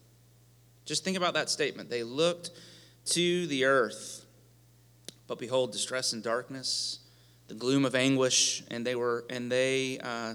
Just 0.85 1.03
think 1.03 1.17
about 1.17 1.33
that 1.35 1.49
statement. 1.49 1.89
They 1.89 2.03
looked 2.03 2.51
to 3.05 3.47
the 3.47 3.65
earth. 3.65 4.25
But 5.27 5.39
behold, 5.39 5.71
distress 5.71 6.13
and 6.13 6.21
darkness, 6.21 6.99
the 7.47 7.53
gloom 7.53 7.85
of 7.85 7.95
anguish, 7.95 8.63
and 8.69 8.85
they 8.85 8.95
were 8.95 9.25
and 9.29 9.51
they 9.51 9.99
uh, 9.99 10.33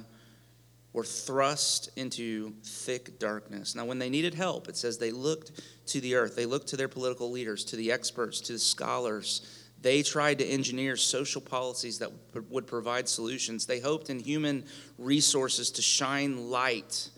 were 0.96 1.04
thrust 1.04 1.90
into 1.96 2.54
thick 2.64 3.18
darkness. 3.18 3.74
Now, 3.74 3.84
when 3.84 3.98
they 3.98 4.08
needed 4.08 4.32
help, 4.32 4.66
it 4.66 4.76
says 4.76 4.96
they 4.96 5.10
looked 5.10 5.52
to 5.88 6.00
the 6.00 6.14
earth. 6.14 6.34
They 6.34 6.46
looked 6.46 6.68
to 6.68 6.76
their 6.78 6.88
political 6.88 7.30
leaders, 7.30 7.66
to 7.66 7.76
the 7.76 7.92
experts, 7.92 8.40
to 8.40 8.54
the 8.54 8.58
scholars. 8.58 9.66
They 9.82 10.02
tried 10.02 10.38
to 10.38 10.46
engineer 10.46 10.96
social 10.96 11.42
policies 11.42 11.98
that 11.98 12.10
would 12.48 12.66
provide 12.66 13.10
solutions. 13.10 13.66
They 13.66 13.78
hoped 13.78 14.08
in 14.08 14.18
human 14.18 14.64
resources 14.96 15.70
to 15.72 15.82
shine 15.82 16.50
light, 16.50 17.10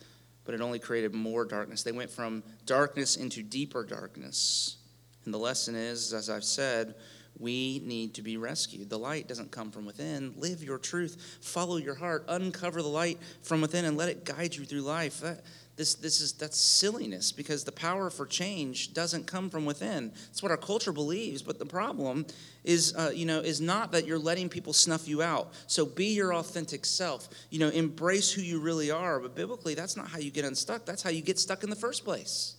but 0.49 0.55
it 0.55 0.63
only 0.63 0.79
created 0.79 1.15
more 1.15 1.45
darkness. 1.45 1.83
They 1.83 1.93
went 1.93 2.09
from 2.09 2.43
darkness 2.65 3.17
into 3.17 3.43
deeper 3.43 3.85
darkness. 3.85 4.79
And 5.27 5.35
the 5.35 5.39
lesson 5.39 5.75
is, 5.75 6.15
as 6.15 6.31
I've 6.31 6.43
said, 6.43 6.95
we 7.39 7.83
need 7.85 8.15
to 8.15 8.23
be 8.23 8.39
rescued. 8.39 8.89
The 8.89 8.99
light 8.99 9.29
doesn't 9.29 9.51
come 9.51 9.71
from 9.71 9.85
within. 9.85 10.33
Live 10.39 10.65
your 10.65 10.79
truth. 10.79 11.39
Follow 11.43 11.77
your 11.77 11.95
heart. 11.95 12.25
Uncover 12.29 12.81
the 12.81 12.89
light 12.89 13.19
from 13.43 13.61
within 13.61 13.85
and 13.85 13.99
let 13.99 14.09
it 14.09 14.25
guide 14.25 14.57
you 14.57 14.65
through 14.65 14.81
life. 14.81 15.21
That, 15.21 15.43
this, 15.79 15.95
this 15.95 16.21
is 16.21 16.33
that's 16.33 16.59
silliness 16.59 17.31
because 17.31 17.63
the 17.63 17.71
power 17.71 18.11
for 18.11 18.27
change 18.27 18.93
doesn't 18.93 19.29
come 19.29 19.49
from 19.49 19.65
within. 19.65 20.11
That's 20.27 20.43
what 20.43 20.51
our 20.51 20.59
culture 20.59 20.93
believes. 20.93 21.41
But 21.41 21.61
the 21.61 21.65
problem 21.65 22.27
is, 22.65 22.95
uh, 22.97 23.13
you 23.15 23.25
know, 23.25 23.39
is 23.39 23.61
not 23.61 23.93
that 23.93 24.05
you're 24.05 24.19
letting 24.19 24.49
people 24.49 24.73
snuff 24.73 25.07
you 25.07 25.23
out. 25.23 25.53
So 25.69 25.87
be 25.87 26.07
your 26.07 26.35
authentic 26.35 26.85
self. 26.85 27.29
You 27.51 27.61
know, 27.61 27.69
embrace 27.69 28.33
who 28.33 28.43
you 28.43 28.59
really 28.59 28.91
are. 28.91 29.21
But 29.21 29.37
biblically, 29.37 29.75
that's 29.75 29.97
not 29.97 30.09
how 30.09 30.19
you 30.19 30.33
get 30.33 30.45
unstuck. 30.45 30.85
That's 30.85 31.03
how 31.03 31.11
you 31.11 31.23
get 31.23 31.39
stuck 31.39 31.63
in 31.63 31.71
the 31.71 31.77
first 31.77 32.05
place. 32.05 32.57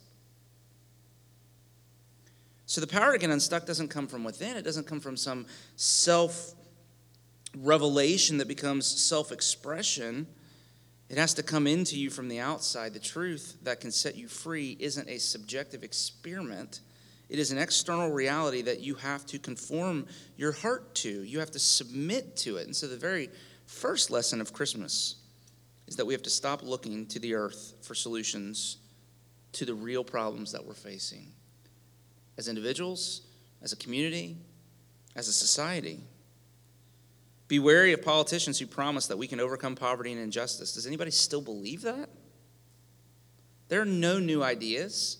So 2.65 2.79
the 2.79 2.87
power 2.87 3.11
to 3.11 3.17
get 3.17 3.29
unstuck 3.29 3.65
doesn't 3.65 3.89
come 3.89 4.07
from 4.07 4.23
within, 4.23 4.55
it 4.55 4.63
doesn't 4.63 4.87
come 4.87 5.01
from 5.01 5.17
some 5.17 5.45
self 5.75 6.53
revelation 7.57 8.37
that 8.37 8.47
becomes 8.47 8.85
self 8.85 9.33
expression. 9.33 10.25
It 11.09 11.17
has 11.17 11.33
to 11.35 11.43
come 11.43 11.65
into 11.65 11.97
you 11.97 12.11
from 12.11 12.27
the 12.27 12.39
outside. 12.39 12.93
The 12.93 12.99
truth 12.99 13.57
that 13.63 13.81
can 13.81 13.91
set 13.91 14.15
you 14.15 14.27
free 14.27 14.77
isn't 14.79 15.09
a 15.09 15.17
subjective 15.17 15.83
experiment. 15.83 16.81
It 17.29 17.39
is 17.39 17.51
an 17.51 17.57
external 17.57 18.11
reality 18.11 18.61
that 18.61 18.81
you 18.81 18.95
have 18.95 19.25
to 19.27 19.39
conform 19.39 20.05
your 20.37 20.51
heart 20.51 20.93
to. 20.95 21.23
You 21.23 21.39
have 21.39 21.51
to 21.51 21.59
submit 21.59 22.37
to 22.37 22.57
it. 22.57 22.67
And 22.67 22.75
so, 22.75 22.87
the 22.87 22.95
very 22.95 23.29
first 23.65 24.11
lesson 24.11 24.39
of 24.39 24.53
Christmas 24.53 25.15
is 25.87 25.95
that 25.95 26.05
we 26.05 26.13
have 26.13 26.23
to 26.23 26.29
stop 26.29 26.61
looking 26.61 27.07
to 27.07 27.19
the 27.19 27.33
earth 27.33 27.73
for 27.81 27.95
solutions 27.95 28.77
to 29.53 29.65
the 29.65 29.73
real 29.73 30.03
problems 30.03 30.51
that 30.51 30.63
we're 30.63 30.75
facing 30.75 31.31
as 32.37 32.47
individuals, 32.47 33.21
as 33.61 33.73
a 33.73 33.75
community, 33.75 34.37
as 35.15 35.27
a 35.27 35.33
society. 35.33 35.99
Be 37.49 37.57
wary 37.57 37.93
of 37.93 38.03
politicians 38.03 38.59
who 38.59 38.67
promise 38.67 39.07
that 39.07 39.17
we 39.17 39.27
can 39.27 39.39
overcome 39.39 39.75
poverty 39.75 40.11
and 40.11 40.21
injustice. 40.21 40.75
Does 40.75 40.85
anybody 40.85 41.09
still 41.09 41.41
believe 41.41 41.81
that? 41.81 42.07
There 43.69 43.81
are 43.81 43.85
no 43.85 44.19
new 44.19 44.43
ideas. 44.43 45.17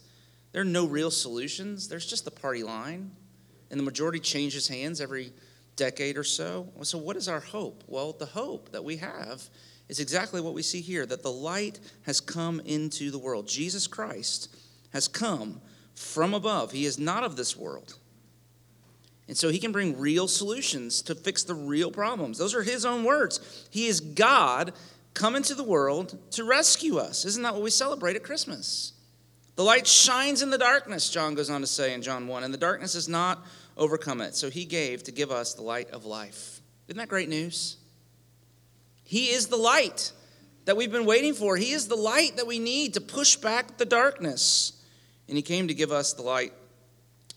There 0.51 0.61
are 0.61 0.65
no 0.65 0.85
real 0.85 1.09
solutions. 1.09 1.89
There's 1.89 2.05
just 2.05 2.25
the 2.25 2.31
party 2.31 2.61
line. 2.63 3.11
And 3.71 3.79
the 3.79 3.83
majority 3.83 4.19
changes 4.19 4.67
hands 4.67 5.01
every 5.01 5.33
decade 5.75 6.17
or 6.17 6.23
so. 6.23 6.69
So, 6.83 6.99
what 6.99 7.15
is 7.15 7.27
our 7.27 7.39
hope? 7.39 7.83
Well, 7.87 8.13
the 8.13 8.27
hope 8.27 8.71
that 8.73 8.83
we 8.83 8.97
have 8.97 9.49
is 9.87 9.99
exactly 9.99 10.39
what 10.39 10.53
we 10.53 10.61
see 10.61 10.81
here 10.81 11.07
that 11.07 11.23
the 11.23 11.31
light 11.31 11.79
has 12.03 12.21
come 12.21 12.59
into 12.59 13.09
the 13.09 13.17
world. 13.17 13.47
Jesus 13.47 13.87
Christ 13.87 14.55
has 14.93 15.07
come 15.07 15.61
from 15.95 16.35
above. 16.35 16.71
He 16.71 16.85
is 16.85 16.99
not 16.99 17.23
of 17.23 17.35
this 17.35 17.57
world. 17.57 17.95
And 19.29 19.37
so 19.37 19.49
he 19.49 19.59
can 19.59 19.71
bring 19.71 19.99
real 19.99 20.27
solutions 20.27 21.03
to 21.03 21.13
fix 21.13 21.43
the 21.43 21.53
real 21.53 21.91
problems. 21.91 22.39
Those 22.39 22.55
are 22.55 22.63
his 22.63 22.83
own 22.83 23.03
words. 23.03 23.67
He 23.69 23.85
is 23.85 23.99
God 24.01 24.73
come 25.13 25.35
into 25.35 25.53
the 25.53 25.63
world 25.63 26.17
to 26.31 26.43
rescue 26.43 26.97
us. 26.97 27.25
Isn't 27.25 27.43
that 27.43 27.53
what 27.53 27.61
we 27.61 27.69
celebrate 27.69 28.15
at 28.15 28.23
Christmas? 28.23 28.93
The 29.55 29.63
light 29.63 29.85
shines 29.85 30.41
in 30.41 30.49
the 30.49 30.57
darkness, 30.57 31.11
John 31.11 31.35
goes 31.35 31.51
on 31.51 31.61
to 31.61 31.67
say 31.67 31.93
in 31.93 32.01
John 32.01 32.25
1, 32.25 32.43
and 32.43 32.51
the 32.51 32.57
darkness 32.57 32.95
has 32.95 33.07
not 33.07 33.45
overcome 33.77 34.19
it. 34.19 34.33
So 34.33 34.49
he 34.49 34.65
gave 34.65 35.03
to 35.03 35.11
give 35.11 35.29
us 35.29 35.53
the 35.53 35.61
light 35.61 35.91
of 35.91 36.05
life. 36.05 36.61
Isn't 36.87 36.97
that 36.97 37.07
great 37.07 37.29
news? 37.29 37.77
He 39.03 39.25
is 39.25 39.45
the 39.45 39.57
light 39.57 40.11
that 40.65 40.75
we've 40.75 40.91
been 40.91 41.05
waiting 41.05 41.35
for. 41.35 41.55
He 41.55 41.71
is 41.71 41.87
the 41.87 41.95
light 41.95 42.37
that 42.37 42.47
we 42.47 42.57
need 42.57 42.95
to 42.95 43.01
push 43.01 43.35
back 43.35 43.77
the 43.77 43.85
darkness. 43.85 44.73
And 45.27 45.37
he 45.37 45.43
came 45.43 45.67
to 45.67 45.75
give 45.75 45.91
us 45.91 46.13
the 46.13 46.23
light 46.23 46.53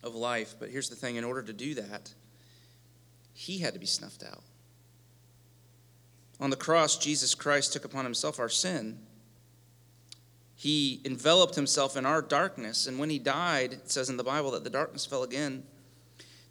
of 0.02 0.14
life. 0.14 0.54
But 0.58 0.70
here's 0.70 0.88
the 0.88 0.96
thing 0.96 1.16
in 1.16 1.24
order 1.24 1.42
to 1.42 1.52
do 1.52 1.74
that, 1.74 2.12
he 3.32 3.58
had 3.58 3.74
to 3.74 3.80
be 3.80 3.86
snuffed 3.86 4.22
out. 4.22 4.42
On 6.40 6.50
the 6.50 6.56
cross, 6.56 6.96
Jesus 6.96 7.34
Christ 7.34 7.72
took 7.72 7.84
upon 7.84 8.04
himself 8.04 8.40
our 8.40 8.48
sin. 8.48 8.98
He 10.56 11.00
enveloped 11.04 11.54
himself 11.54 11.96
in 11.96 12.06
our 12.06 12.22
darkness. 12.22 12.86
And 12.86 12.98
when 12.98 13.10
he 13.10 13.18
died, 13.18 13.72
it 13.72 13.90
says 13.90 14.08
in 14.08 14.16
the 14.16 14.24
Bible 14.24 14.50
that 14.52 14.64
the 14.64 14.70
darkness 14.70 15.06
fell 15.06 15.22
again, 15.22 15.64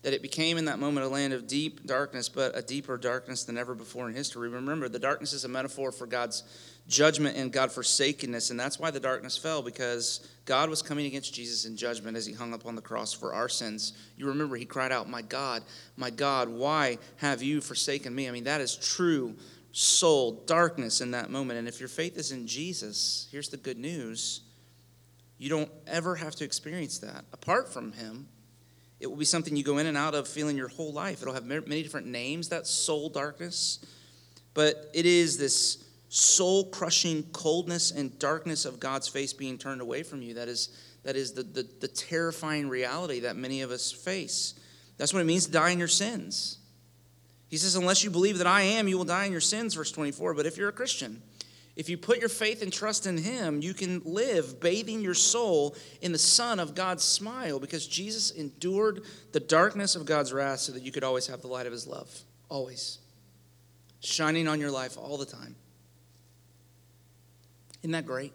that 0.04 0.14
it 0.14 0.22
became 0.22 0.58
in 0.58 0.66
that 0.66 0.80
moment 0.80 1.06
a 1.06 1.10
land 1.10 1.32
of 1.32 1.48
deep 1.48 1.86
darkness, 1.86 2.28
but 2.28 2.58
a 2.58 2.62
deeper 2.62 2.98
darkness 2.98 3.44
than 3.44 3.58
ever 3.58 3.76
before 3.76 4.10
in 4.10 4.16
history. 4.16 4.50
Remember, 4.50 4.90
the 4.90 5.00
darkness 5.00 5.34
is 5.34 5.46
a 5.46 5.48
metaphor 5.48 5.92
for 5.92 6.08
God's 6.08 6.44
judgment 6.88 7.38
and 7.38 7.52
God 7.52 7.72
forsakenness. 7.72 8.50
And 8.50 8.60
that's 8.60 8.80
why 8.80 8.90
the 8.90 9.00
darkness 9.00 9.38
fell, 9.38 9.62
because 9.62 10.28
God 10.46 10.70
was 10.70 10.82
coming 10.82 11.06
against 11.06 11.34
Jesus 11.34 11.66
in 11.66 11.78
judgment 11.78 12.18
as 12.18 12.26
he 12.26 12.34
hung 12.34 12.54
up 12.54 12.66
on 12.66 12.76
the 12.76 12.82
cross 12.82 13.14
for 13.14 13.34
our 13.34 13.48
sins. 13.48 13.94
You 14.18 14.28
remember, 14.28 14.56
he 14.56 14.66
cried 14.66 14.92
out, 14.92 15.08
My 15.08 15.22
God, 15.22 15.64
my 15.98 16.10
God, 16.10 16.50
why 16.50 16.98
have 17.18 17.44
you 17.44 17.62
forsaken 17.62 18.14
me? 18.16 18.28
I 18.28 18.32
mean, 18.32 18.46
that 18.46 18.62
is 18.62 18.76
true 18.76 19.36
soul 19.72 20.44
darkness 20.48 21.00
in 21.00 21.12
that 21.12 21.30
moment. 21.30 21.60
And 21.60 21.68
if 21.68 21.80
your 21.80 21.90
faith 21.90 22.18
is 22.18 22.32
in 22.32 22.48
Jesus, 22.48 23.28
here's 23.32 23.50
the 23.50 23.58
good 23.58 23.78
news 23.78 24.42
you 25.38 25.50
don't 25.50 25.72
ever 25.88 26.16
have 26.16 26.36
to 26.36 26.44
experience 26.44 27.00
that. 27.00 27.26
Apart 27.34 27.74
from 27.74 27.94
him, 27.94 28.28
it 29.02 29.10
will 29.10 29.18
be 29.18 29.26
something 29.26 29.56
you 29.56 29.64
go 29.64 29.80
in 29.80 29.88
and 29.88 29.98
out 29.98 30.14
of 30.14 30.28
feeling 30.28 30.56
your 30.56 30.68
whole 30.68 30.94
life. 30.94 31.22
It'll 31.22 31.34
have 31.34 31.46
many 31.46 31.82
different 31.82 32.06
names, 32.06 32.50
that 32.50 32.68
soul 32.68 33.10
darkness. 33.10 33.80
But 34.54 34.92
it 34.94 35.08
is 35.08 35.38
this 35.38 35.84
soul 36.10 36.66
crushing 36.66 37.24
coldness 37.32 37.92
and 37.92 38.18
darkness 38.20 38.66
of 38.66 38.80
God's 38.80 39.08
face 39.08 39.34
being 39.34 39.58
turned 39.58 39.82
away 39.82 40.04
from 40.04 40.22
you. 40.22 40.36
That 40.36 40.48
is, 40.48 40.70
that 41.04 41.16
is 41.16 41.34
the, 41.34 41.42
the, 41.42 41.68
the, 41.80 41.88
terrifying 41.88 42.70
reality 42.70 43.22
that 43.22 43.36
many 43.36 43.62
of 43.62 43.72
us 43.72 43.92
face. 43.92 44.54
That's 44.98 45.14
what 45.14 45.22
it 45.22 45.26
means 45.26 45.48
to 45.48 45.52
die 45.52 45.72
in 45.72 45.80
your 45.80 45.88
sins. 45.88 46.60
He 47.50 47.58
says, 47.58 47.76
Unless 47.76 48.04
you 48.04 48.12
believe 48.12 48.38
that 48.38 48.48
I 48.48 48.62
am, 48.62 48.88
you 48.88 48.98
will 48.98 49.06
die 49.06 49.26
in 49.26 49.32
your 49.32 49.42
sins, 49.42 49.74
verse 49.74 49.92
24. 49.92 50.36
But 50.36 50.46
if 50.46 50.58
you're 50.58 50.70
a 50.70 50.74
Christian, 50.74 51.24
if 51.82 51.90
you 51.90 51.98
put 51.98 52.20
your 52.20 52.30
faith 52.30 52.62
and 52.62 52.72
trust 52.72 53.08
in 53.08 53.18
Him, 53.18 53.64
you 53.64 53.74
can 53.74 54.04
live 54.06 54.60
bathing 54.60 55.02
your 55.02 55.16
soul 55.16 55.76
in 56.04 56.12
the 56.12 56.20
sun 56.20 56.60
of 56.60 56.76
God's 56.76 57.04
smile 57.04 57.60
because 57.60 57.88
Jesus 57.88 58.30
endured 58.30 59.02
the 59.32 59.40
darkness 59.40 59.96
of 59.96 60.06
God's 60.06 60.32
wrath 60.32 60.60
so 60.60 60.74
that 60.74 60.84
you 60.84 60.92
could 60.92 61.04
always 61.04 61.26
have 61.26 61.42
the 61.42 61.48
light 61.48 61.66
of 61.66 61.72
His 61.72 61.88
love. 61.88 62.08
Always. 62.50 63.00
Shining 64.00 64.48
on 64.48 64.60
your 64.60 64.70
life 64.70 64.96
all 64.96 65.18
the 65.18 65.26
time. 65.26 65.56
Isn't 67.82 67.94
that 67.94 68.06
great? 68.06 68.32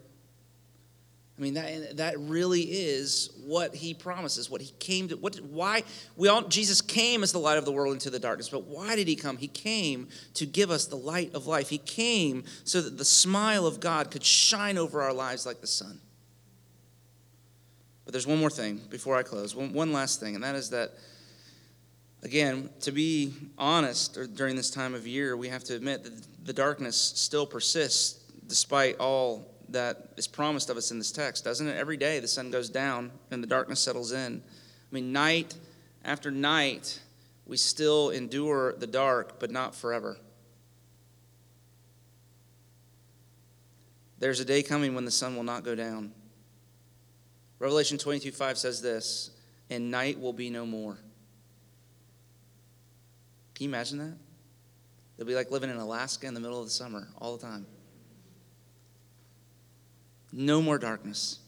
I 1.39 1.43
mean 1.43 1.55
that 1.55 1.99
that 1.99 2.19
really 2.19 2.63
is 2.63 3.31
what 3.45 3.75
he 3.75 3.93
promises. 3.93 4.49
What 4.49 4.63
he 4.63 4.73
came 4.79 5.09
to. 5.09 5.17
What 5.17 5.37
why 5.37 5.83
we 6.17 6.29
all 6.29 6.43
Jesus 6.43 6.81
came 6.81 7.23
as 7.23 7.33
the 7.33 7.39
light 7.39 7.59
of 7.59 7.67
the 7.67 7.73
world 7.73 7.93
into 7.93 8.09
the 8.09 8.19
darkness. 8.19 8.49
But 8.49 8.65
why 8.65 8.97
did 8.97 9.07
he 9.07 9.17
come? 9.17 9.37
He 9.37 9.49
came 9.49 10.09
to 10.35 10.47
give 10.47 10.71
us 10.71 10.87
the 10.87 10.97
light 10.97 11.35
of 11.35 11.47
life. 11.47 11.69
He 11.69 11.79
came 11.79 12.45
so 12.65 12.81
that 12.81 12.97
the 12.97 13.05
smile 13.05 13.67
of 13.67 13.81
God 13.81 14.11
could 14.11 14.25
shine 14.25 14.79
over 14.79 15.03
our 15.03 15.13
lives 15.13 15.45
like 15.45 15.61
the 15.61 15.67
sun. 15.67 16.01
But 18.07 18.13
there's 18.13 18.27
one 18.27 18.39
more 18.39 18.51
thing 18.51 18.81
before 18.89 19.17
I 19.17 19.23
close. 19.23 19.55
One, 19.55 19.73
one 19.75 19.93
last 19.93 20.21
thing, 20.21 20.37
and 20.37 20.45
that 20.45 20.55
is 20.55 20.71
that 20.71 20.93
again, 22.23 22.71
to 22.81 22.93
be 22.93 23.35
honest, 23.59 24.19
during 24.37 24.57
this 24.57 24.71
time 24.71 24.95
of 24.95 25.07
year, 25.07 25.37
we 25.37 25.49
have 25.49 25.65
to 25.65 25.75
admit 25.75 26.03
that 26.05 26.47
the 26.47 26.53
darkness 26.55 26.97
still 26.97 27.45
persists 27.45 28.23
despite 28.47 28.97
all 28.99 29.56
that 29.71 30.13
is 30.17 30.27
promised 30.27 30.71
of 30.71 30.77
us 30.77 30.91
in 30.91 30.99
this 30.99 31.13
text, 31.13 31.45
doesn't 31.45 31.67
it? 31.67 31.77
Every 31.77 31.97
day 31.97 32.21
the 32.21 32.29
sun 32.29 32.51
goes 32.51 32.69
down 32.69 33.11
and 33.31 33.43
the 33.43 33.47
darkness 33.47 33.81
settles 33.81 34.13
in. 34.13 34.43
I 34.45 34.95
mean, 34.95 35.13
night 35.13 35.55
after 36.05 36.31
night, 36.31 37.01
we 37.47 37.57
still 37.57 38.11
endure 38.11 38.75
the 38.75 38.87
dark, 38.87 39.41
but 39.41 39.51
not 39.51 39.75
forever. 39.75 40.17
There's 44.19 44.41
a 44.41 44.45
day 44.45 44.63
coming 44.63 44.95
when 44.95 45.05
the 45.05 45.11
sun 45.11 45.37
will 45.37 45.43
not 45.43 45.65
go 45.65 45.75
down. 45.75 46.13
Revelation 47.59 47.99
22 47.99 48.33
5 48.33 48.57
says 48.59 48.81
this, 48.81 49.31
and 49.69 49.91
night 49.91 50.19
will 50.19 50.33
be 50.33 50.49
no 50.49 50.65
more. 50.65 50.97
Can 53.55 53.65
you 53.65 53.69
imagine 53.71 53.99
that? 53.99 54.17
It'll 55.17 55.27
be 55.27 55.35
like 55.35 55.51
living 55.51 55.71
in 55.71 55.77
Alaska 55.77 56.27
in 56.27 56.35
the 56.35 56.41
middle 56.41 56.59
of 56.59 56.67
the 56.67 56.71
summer 56.71 57.09
all 57.19 57.37
the 57.37 57.43
time. 57.45 57.67
No 60.39 60.61
more 60.61 60.77
darkness. 60.77 61.39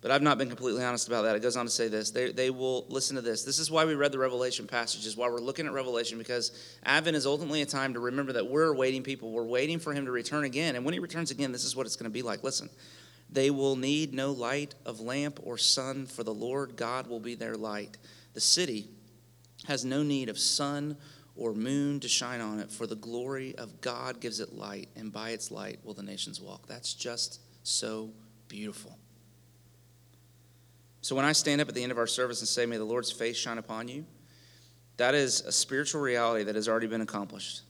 But 0.00 0.10
I've 0.10 0.22
not 0.22 0.38
been 0.38 0.48
completely 0.48 0.82
honest 0.82 1.06
about 1.06 1.22
that. 1.22 1.36
It 1.36 1.42
goes 1.42 1.56
on 1.56 1.64
to 1.66 1.70
say 1.70 1.86
this. 1.86 2.10
They, 2.10 2.32
they 2.32 2.50
will 2.50 2.84
listen 2.88 3.14
to 3.14 3.22
this. 3.22 3.44
This 3.44 3.60
is 3.60 3.70
why 3.70 3.84
we 3.84 3.94
read 3.94 4.10
the 4.10 4.18
Revelation 4.18 4.66
passages, 4.66 5.16
why 5.16 5.28
we're 5.28 5.38
looking 5.38 5.66
at 5.66 5.72
Revelation, 5.72 6.18
because 6.18 6.50
Advent 6.84 7.16
is 7.16 7.26
ultimately 7.26 7.62
a 7.62 7.66
time 7.66 7.94
to 7.94 8.00
remember 8.00 8.32
that 8.32 8.50
we're 8.50 8.74
waiting 8.74 9.04
people. 9.04 9.30
We're 9.30 9.44
waiting 9.44 9.78
for 9.78 9.92
him 9.92 10.04
to 10.06 10.10
return 10.10 10.44
again. 10.44 10.74
And 10.74 10.84
when 10.84 10.92
he 10.92 10.98
returns 10.98 11.30
again, 11.30 11.52
this 11.52 11.64
is 11.64 11.76
what 11.76 11.86
it's 11.86 11.94
going 11.94 12.10
to 12.10 12.10
be 12.10 12.22
like. 12.22 12.42
Listen, 12.42 12.68
they 13.30 13.50
will 13.50 13.76
need 13.76 14.12
no 14.12 14.32
light 14.32 14.74
of 14.84 14.98
lamp 14.98 15.38
or 15.44 15.58
sun, 15.58 16.06
for 16.06 16.24
the 16.24 16.34
Lord 16.34 16.76
God 16.76 17.06
will 17.06 17.20
be 17.20 17.36
their 17.36 17.54
light. 17.54 17.98
The 18.34 18.40
city 18.40 18.88
has 19.66 19.84
no 19.84 20.02
need 20.02 20.28
of 20.28 20.38
sun 20.38 20.96
or 21.40 21.54
moon 21.54 21.98
to 21.98 22.06
shine 22.06 22.42
on 22.42 22.60
it, 22.60 22.70
for 22.70 22.86
the 22.86 22.94
glory 22.94 23.54
of 23.56 23.80
God 23.80 24.20
gives 24.20 24.40
it 24.40 24.52
light, 24.52 24.90
and 24.94 25.10
by 25.10 25.30
its 25.30 25.50
light 25.50 25.80
will 25.82 25.94
the 25.94 26.02
nations 26.02 26.38
walk. 26.38 26.66
That's 26.66 26.92
just 26.92 27.40
so 27.62 28.10
beautiful. 28.46 28.98
So 31.00 31.16
when 31.16 31.24
I 31.24 31.32
stand 31.32 31.62
up 31.62 31.68
at 31.68 31.74
the 31.74 31.82
end 31.82 31.92
of 31.92 31.98
our 31.98 32.06
service 32.06 32.40
and 32.40 32.48
say, 32.48 32.66
May 32.66 32.76
the 32.76 32.84
Lord's 32.84 33.10
face 33.10 33.38
shine 33.38 33.56
upon 33.56 33.88
you, 33.88 34.04
that 34.98 35.14
is 35.14 35.40
a 35.40 35.50
spiritual 35.50 36.02
reality 36.02 36.44
that 36.44 36.56
has 36.56 36.68
already 36.68 36.86
been 36.86 37.00
accomplished. 37.00 37.62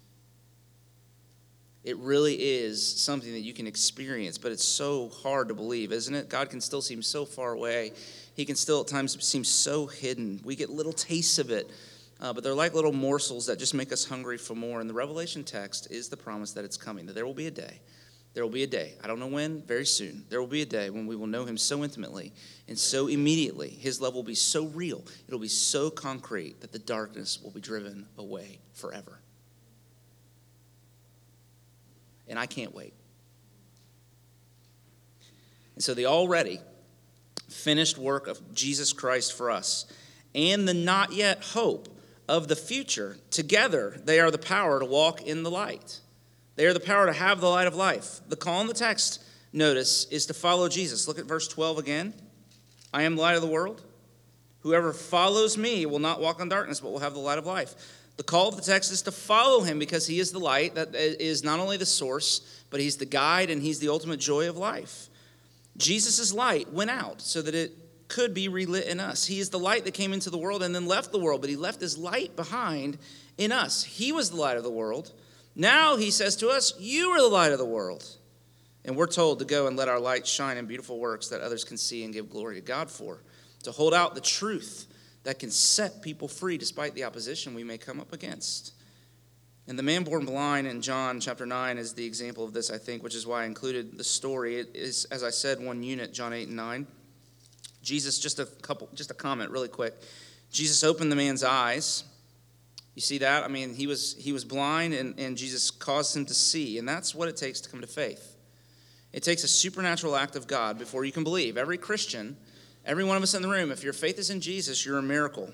It 1.84 1.96
really 1.98 2.34
is 2.34 2.84
something 2.84 3.30
that 3.32 3.40
you 3.40 3.54
can 3.54 3.68
experience, 3.68 4.36
but 4.36 4.50
it's 4.50 4.64
so 4.64 5.10
hard 5.10 5.46
to 5.46 5.54
believe, 5.54 5.92
isn't 5.92 6.14
it? 6.14 6.28
God 6.28 6.50
can 6.50 6.60
still 6.60 6.82
seem 6.82 7.02
so 7.02 7.24
far 7.24 7.52
away. 7.52 7.92
He 8.34 8.44
can 8.44 8.56
still 8.56 8.80
at 8.80 8.88
times 8.88 9.24
seem 9.24 9.44
so 9.44 9.86
hidden. 9.86 10.40
We 10.44 10.56
get 10.56 10.70
little 10.70 10.92
tastes 10.92 11.38
of 11.38 11.50
it, 11.50 11.70
uh, 12.20 12.32
but 12.32 12.44
they're 12.44 12.54
like 12.54 12.74
little 12.74 12.92
morsels 12.92 13.46
that 13.46 13.58
just 13.58 13.74
make 13.74 13.92
us 13.92 14.04
hungry 14.04 14.38
for 14.38 14.54
more. 14.54 14.80
And 14.80 14.88
the 14.88 14.94
Revelation 14.94 15.42
text 15.44 15.90
is 15.90 16.08
the 16.08 16.16
promise 16.16 16.52
that 16.52 16.64
it's 16.64 16.76
coming, 16.76 17.06
that 17.06 17.14
there 17.14 17.26
will 17.26 17.34
be 17.34 17.46
a 17.46 17.50
day 17.50 17.80
there 18.32 18.44
will 18.44 18.50
be 18.50 18.62
a 18.62 18.68
day, 18.68 18.94
I 19.02 19.08
don't 19.08 19.18
know 19.18 19.26
when, 19.26 19.62
very 19.62 19.84
soon, 19.84 20.24
there 20.28 20.40
will 20.40 20.46
be 20.46 20.62
a 20.62 20.66
day 20.66 20.90
when 20.90 21.06
we 21.06 21.16
will 21.16 21.26
know 21.26 21.44
him 21.44 21.56
so 21.56 21.82
intimately 21.82 22.32
and 22.68 22.78
so 22.78 23.08
immediately. 23.08 23.70
His 23.70 24.00
love 24.00 24.14
will 24.14 24.22
be 24.22 24.36
so 24.36 24.66
real, 24.66 25.04
it'll 25.26 25.40
be 25.40 25.48
so 25.48 25.90
concrete 25.90 26.60
that 26.60 26.72
the 26.72 26.78
darkness 26.78 27.40
will 27.42 27.50
be 27.50 27.60
driven 27.60 28.06
away 28.16 28.60
forever. 28.72 29.20
And 32.28 32.38
I 32.38 32.46
can't 32.46 32.72
wait. 32.72 32.94
And 35.74 35.82
so, 35.82 35.94
the 35.94 36.06
already 36.06 36.60
finished 37.48 37.98
work 37.98 38.28
of 38.28 38.54
Jesus 38.54 38.92
Christ 38.92 39.36
for 39.36 39.50
us 39.50 39.86
and 40.36 40.68
the 40.68 40.74
not 40.74 41.12
yet 41.12 41.42
hope 41.42 41.88
of 42.30 42.46
the 42.46 42.54
future, 42.54 43.16
together, 43.32 44.00
they 44.04 44.20
are 44.20 44.30
the 44.30 44.38
power 44.38 44.78
to 44.78 44.86
walk 44.86 45.20
in 45.22 45.42
the 45.42 45.50
light. 45.50 45.98
They 46.54 46.64
are 46.66 46.72
the 46.72 46.78
power 46.78 47.06
to 47.06 47.12
have 47.12 47.40
the 47.40 47.48
light 47.48 47.66
of 47.66 47.74
life. 47.74 48.20
The 48.28 48.36
call 48.36 48.60
in 48.60 48.68
the 48.68 48.72
text, 48.72 49.20
notice, 49.52 50.04
is 50.12 50.26
to 50.26 50.34
follow 50.34 50.68
Jesus. 50.68 51.08
Look 51.08 51.18
at 51.18 51.24
verse 51.24 51.48
12 51.48 51.78
again. 51.78 52.14
I 52.94 53.02
am 53.02 53.16
the 53.16 53.22
light 53.22 53.34
of 53.34 53.42
the 53.42 53.48
world. 53.48 53.82
Whoever 54.60 54.92
follows 54.92 55.58
me 55.58 55.86
will 55.86 55.98
not 55.98 56.20
walk 56.20 56.40
in 56.40 56.48
darkness, 56.48 56.78
but 56.78 56.92
will 56.92 57.00
have 57.00 57.14
the 57.14 57.20
light 57.20 57.38
of 57.38 57.46
life. 57.46 57.74
The 58.16 58.22
call 58.22 58.48
of 58.48 58.54
the 58.54 58.62
text 58.62 58.92
is 58.92 59.02
to 59.02 59.12
follow 59.12 59.62
him 59.62 59.80
because 59.80 60.06
he 60.06 60.20
is 60.20 60.30
the 60.30 60.38
light 60.38 60.76
that 60.76 60.94
is 60.94 61.42
not 61.42 61.58
only 61.58 61.78
the 61.78 61.86
source, 61.86 62.62
but 62.70 62.78
he's 62.78 62.96
the 62.96 63.06
guide 63.06 63.50
and 63.50 63.60
he's 63.60 63.80
the 63.80 63.88
ultimate 63.88 64.20
joy 64.20 64.48
of 64.48 64.56
life. 64.56 65.08
Jesus' 65.76 66.32
light 66.32 66.72
went 66.72 66.90
out 66.90 67.22
so 67.22 67.42
that 67.42 67.56
it 67.56 67.72
could 68.10 68.34
be 68.34 68.48
relit 68.48 68.86
in 68.86 69.00
us. 69.00 69.24
He 69.24 69.38
is 69.38 69.48
the 69.48 69.58
light 69.58 69.84
that 69.84 69.94
came 69.94 70.12
into 70.12 70.28
the 70.28 70.38
world 70.38 70.62
and 70.62 70.74
then 70.74 70.86
left 70.86 71.12
the 71.12 71.18
world, 71.18 71.40
but 71.40 71.48
he 71.48 71.56
left 71.56 71.80
his 71.80 71.96
light 71.96 72.36
behind 72.36 72.98
in 73.38 73.52
us. 73.52 73.82
He 73.82 74.12
was 74.12 74.30
the 74.30 74.36
light 74.36 74.58
of 74.58 74.62
the 74.62 74.70
world. 74.70 75.12
Now 75.56 75.96
he 75.96 76.10
says 76.10 76.36
to 76.36 76.48
us, 76.48 76.74
You 76.78 77.10
are 77.10 77.20
the 77.20 77.28
light 77.28 77.52
of 77.52 77.58
the 77.58 77.64
world. 77.64 78.04
And 78.84 78.96
we're 78.96 79.06
told 79.06 79.38
to 79.38 79.44
go 79.44 79.66
and 79.66 79.76
let 79.76 79.88
our 79.88 80.00
light 80.00 80.26
shine 80.26 80.56
in 80.56 80.66
beautiful 80.66 80.98
works 80.98 81.28
that 81.28 81.40
others 81.40 81.64
can 81.64 81.76
see 81.76 82.04
and 82.04 82.12
give 82.12 82.30
glory 82.30 82.56
to 82.56 82.60
God 82.60 82.90
for, 82.90 83.22
to 83.62 83.72
hold 83.72 83.92
out 83.92 84.14
the 84.14 84.20
truth 84.20 84.86
that 85.22 85.38
can 85.38 85.50
set 85.50 86.00
people 86.02 86.28
free 86.28 86.56
despite 86.56 86.94
the 86.94 87.04
opposition 87.04 87.54
we 87.54 87.64
may 87.64 87.78
come 87.78 88.00
up 88.00 88.12
against. 88.12 88.72
And 89.66 89.78
the 89.78 89.82
man 89.82 90.02
born 90.02 90.24
blind 90.24 90.66
in 90.66 90.80
John 90.80 91.20
chapter 91.20 91.46
9 91.46 91.78
is 91.78 91.92
the 91.92 92.04
example 92.04 92.44
of 92.44 92.52
this, 92.52 92.70
I 92.70 92.78
think, 92.78 93.02
which 93.02 93.14
is 93.14 93.26
why 93.26 93.42
I 93.42 93.46
included 93.46 93.98
the 93.98 94.04
story. 94.04 94.56
It 94.56 94.70
is, 94.74 95.04
as 95.06 95.22
I 95.22 95.30
said, 95.30 95.62
one 95.62 95.82
unit, 95.82 96.12
John 96.12 96.32
8 96.32 96.48
and 96.48 96.56
9. 96.56 96.86
Jesus, 97.82 98.18
just 98.18 98.38
a 98.38 98.46
couple, 98.46 98.88
just 98.94 99.10
a 99.10 99.14
comment 99.14 99.50
really 99.50 99.68
quick. 99.68 99.94
Jesus 100.50 100.84
opened 100.84 101.10
the 101.10 101.16
man's 101.16 101.44
eyes 101.44 102.04
you 102.94 103.02
see 103.02 103.18
that? 103.18 103.44
I 103.44 103.48
mean, 103.48 103.74
he 103.74 103.86
was, 103.86 104.16
he 104.18 104.32
was 104.32 104.44
blind 104.44 104.94
and, 104.94 105.18
and 105.18 105.36
Jesus 105.36 105.70
caused 105.70 106.16
him 106.16 106.26
to 106.26 106.34
see. 106.34 106.78
And 106.78 106.88
that's 106.88 107.14
what 107.14 107.28
it 107.28 107.36
takes 107.36 107.60
to 107.62 107.70
come 107.70 107.80
to 107.80 107.86
faith. 107.86 108.36
It 109.12 109.22
takes 109.22 109.42
a 109.42 109.48
supernatural 109.48 110.16
act 110.16 110.36
of 110.36 110.46
God 110.46 110.78
before 110.78 111.04
you 111.04 111.12
can 111.12 111.24
believe. 111.24 111.56
Every 111.56 111.78
Christian, 111.78 112.36
every 112.84 113.04
one 113.04 113.16
of 113.16 113.22
us 113.22 113.34
in 113.34 113.42
the 113.42 113.48
room, 113.48 113.70
if 113.70 113.82
your 113.82 113.92
faith 113.92 114.18
is 114.18 114.30
in 114.30 114.40
Jesus, 114.40 114.84
you're 114.84 114.98
a 114.98 115.02
miracle. 115.02 115.50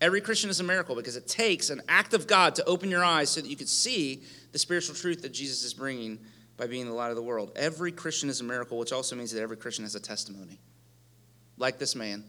Every 0.00 0.20
Christian 0.20 0.50
is 0.50 0.60
a 0.60 0.64
miracle 0.64 0.94
because 0.94 1.16
it 1.16 1.26
takes 1.26 1.70
an 1.70 1.80
act 1.88 2.14
of 2.14 2.26
God 2.26 2.56
to 2.56 2.64
open 2.64 2.90
your 2.90 3.04
eyes 3.04 3.30
so 3.30 3.40
that 3.40 3.48
you 3.48 3.56
could 3.56 3.68
see 3.68 4.22
the 4.50 4.58
spiritual 4.58 4.94
truth 4.94 5.22
that 5.22 5.32
Jesus 5.32 5.64
is 5.64 5.74
bringing 5.74 6.18
by 6.56 6.66
being 6.66 6.86
the 6.86 6.92
light 6.92 7.10
of 7.10 7.16
the 7.16 7.22
world. 7.22 7.52
Every 7.56 7.92
Christian 7.92 8.28
is 8.28 8.40
a 8.40 8.44
miracle, 8.44 8.76
which 8.78 8.92
also 8.92 9.16
means 9.16 9.32
that 9.32 9.40
every 9.40 9.56
Christian 9.56 9.84
has 9.84 9.94
a 9.94 10.00
testimony. 10.00 10.60
Like 11.62 11.78
this 11.78 11.94
man. 11.94 12.24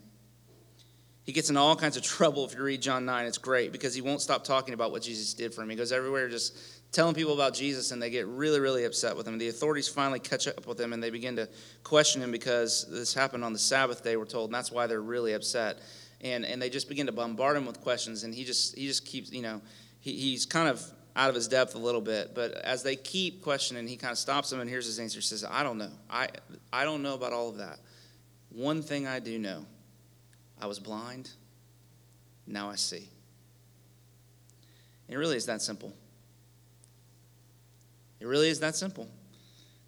He 1.23 1.31
gets 1.31 1.49
in 1.49 1.57
all 1.57 1.75
kinds 1.75 1.97
of 1.97 2.03
trouble 2.17 2.45
if 2.45 2.53
you 2.53 2.61
read 2.61 2.83
John 2.83 3.03
9. 3.03 3.25
It's 3.25 3.39
great 3.39 3.71
because 3.71 3.95
he 3.95 4.01
won't 4.01 4.21
stop 4.21 4.43
talking 4.43 4.75
about 4.75 4.91
what 4.91 5.01
Jesus 5.01 5.33
did 5.33 5.55
for 5.55 5.63
him. 5.63 5.71
He 5.71 5.75
goes 5.75 5.91
everywhere 5.91 6.29
just 6.29 6.55
telling 6.91 7.15
people 7.15 7.33
about 7.33 7.55
Jesus, 7.55 7.89
and 7.89 7.99
they 7.99 8.11
get 8.11 8.27
really, 8.27 8.59
really 8.59 8.85
upset 8.85 9.17
with 9.17 9.27
him. 9.27 9.39
The 9.39 9.47
authorities 9.47 9.87
finally 9.87 10.19
catch 10.19 10.47
up 10.47 10.67
with 10.67 10.79
him, 10.79 10.93
and 10.93 11.01
they 11.01 11.09
begin 11.09 11.35
to 11.37 11.49
question 11.83 12.21
him 12.21 12.31
because 12.31 12.85
this 12.91 13.15
happened 13.15 13.43
on 13.43 13.53
the 13.53 13.59
Sabbath 13.59 14.03
day, 14.03 14.17
we're 14.17 14.25
told, 14.25 14.49
and 14.49 14.53
that's 14.53 14.71
why 14.71 14.85
they're 14.85 15.01
really 15.01 15.33
upset. 15.33 15.79
And, 16.21 16.45
and 16.45 16.61
they 16.61 16.69
just 16.69 16.87
begin 16.87 17.07
to 17.07 17.11
bombard 17.11 17.57
him 17.57 17.65
with 17.65 17.81
questions, 17.81 18.25
and 18.25 18.35
he 18.35 18.43
just, 18.43 18.77
he 18.77 18.85
just 18.85 19.03
keeps, 19.03 19.31
you 19.31 19.41
know, 19.41 19.61
he, 19.99 20.13
he's 20.13 20.45
kind 20.45 20.69
of 20.69 20.79
out 21.15 21.29
of 21.29 21.33
his 21.33 21.47
depth 21.47 21.73
a 21.73 21.79
little 21.79 22.01
bit. 22.01 22.35
But 22.35 22.51
as 22.51 22.83
they 22.83 22.95
keep 22.95 23.41
questioning, 23.41 23.87
he 23.87 23.97
kind 23.97 24.11
of 24.11 24.19
stops 24.19 24.51
them, 24.51 24.59
and 24.59 24.69
here's 24.69 24.85
his 24.85 24.99
answer. 24.99 25.17
He 25.17 25.23
says, 25.23 25.43
I 25.43 25.63
don't 25.63 25.79
know. 25.79 25.91
I, 26.07 26.27
I 26.71 26.83
don't 26.83 27.01
know 27.01 27.15
about 27.15 27.33
all 27.33 27.49
of 27.49 27.57
that. 27.57 27.79
One 28.53 28.81
thing 28.81 29.07
I 29.07 29.19
do 29.19 29.39
know 29.39 29.65
I 30.61 30.67
was 30.67 30.79
blind, 30.79 31.31
now 32.45 32.69
I 32.69 32.75
see. 32.75 33.09
It 35.09 35.17
really 35.17 35.35
is 35.35 35.47
that 35.47 35.61
simple. 35.61 35.93
It 38.19 38.27
really 38.27 38.49
is 38.49 38.59
that 38.61 38.75
simple. 38.75 39.09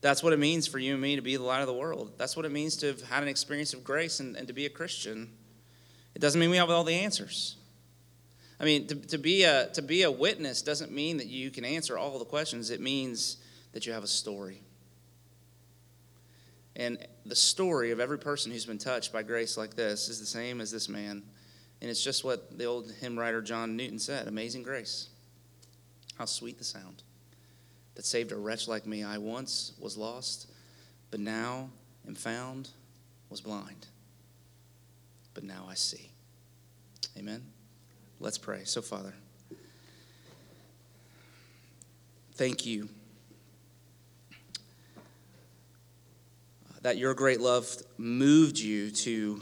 That's 0.01 0.21
what 0.21 0.33
it 0.33 0.39
means 0.39 0.67
for 0.67 0.77
you 0.77 0.93
and 0.93 1.01
me 1.01 1.15
to 1.15 1.21
be 1.21 1.37
the 1.37 1.43
light 1.43 1.61
of 1.61 1.67
the 1.67 1.73
world. 1.73 2.13
That's 2.17 2.35
what 2.35 2.45
it 2.45 2.51
means 2.51 2.75
to 2.77 2.87
have 2.87 3.01
had 3.03 3.23
an 3.23 3.29
experience 3.29 3.73
of 3.73 3.83
grace 3.83 4.19
and, 4.19 4.35
and 4.35 4.47
to 4.47 4.53
be 4.53 4.65
a 4.65 4.69
Christian. 4.69 5.31
It 6.13 6.19
doesn't 6.19 6.39
mean 6.39 6.49
we 6.49 6.57
have 6.57 6.69
all 6.69 6.83
the 6.83 6.93
answers. 6.93 7.55
I 8.59 8.65
mean, 8.65 8.87
to, 8.87 8.95
to, 8.95 9.17
be 9.17 9.43
a, 9.43 9.67
to 9.73 9.81
be 9.81 10.03
a 10.03 10.11
witness 10.11 10.61
doesn't 10.61 10.91
mean 10.91 11.17
that 11.17 11.27
you 11.27 11.49
can 11.49 11.65
answer 11.65 11.97
all 11.97 12.19
the 12.19 12.25
questions, 12.25 12.69
it 12.69 12.81
means 12.81 13.37
that 13.73 13.85
you 13.85 13.93
have 13.93 14.03
a 14.03 14.07
story. 14.07 14.61
And 16.75 16.97
the 17.25 17.35
story 17.35 17.91
of 17.91 17.99
every 17.99 18.19
person 18.19 18.51
who's 18.51 18.65
been 18.65 18.77
touched 18.77 19.13
by 19.13 19.23
grace 19.23 19.57
like 19.57 19.75
this 19.75 20.09
is 20.09 20.19
the 20.19 20.25
same 20.25 20.59
as 20.59 20.71
this 20.71 20.89
man. 20.89 21.23
And 21.81 21.89
it's 21.89 22.03
just 22.03 22.23
what 22.23 22.57
the 22.57 22.65
old 22.65 22.91
hymn 22.99 23.17
writer 23.17 23.41
John 23.41 23.75
Newton 23.75 23.99
said 23.99 24.27
Amazing 24.27 24.63
grace. 24.63 25.09
How 26.17 26.25
sweet 26.25 26.57
the 26.57 26.63
sound 26.63 27.03
that 27.95 28.05
saved 28.05 28.31
a 28.31 28.35
wretch 28.35 28.67
like 28.67 28.85
me. 28.85 29.03
I 29.03 29.17
once 29.17 29.73
was 29.79 29.97
lost, 29.97 30.51
but 31.11 31.19
now 31.19 31.69
am 32.07 32.15
found, 32.15 32.69
was 33.29 33.41
blind, 33.41 33.87
but 35.33 35.43
now 35.43 35.65
I 35.69 35.73
see. 35.73 36.11
Amen. 37.17 37.41
Let's 38.19 38.37
pray. 38.37 38.63
So, 38.65 38.81
Father, 38.81 39.13
thank 42.33 42.65
you. 42.65 42.89
That 46.85 46.97
your 46.99 47.15
great 47.15 47.41
love 47.41 47.81
moved 47.97 48.59
you 48.59 48.91
to 48.91 49.41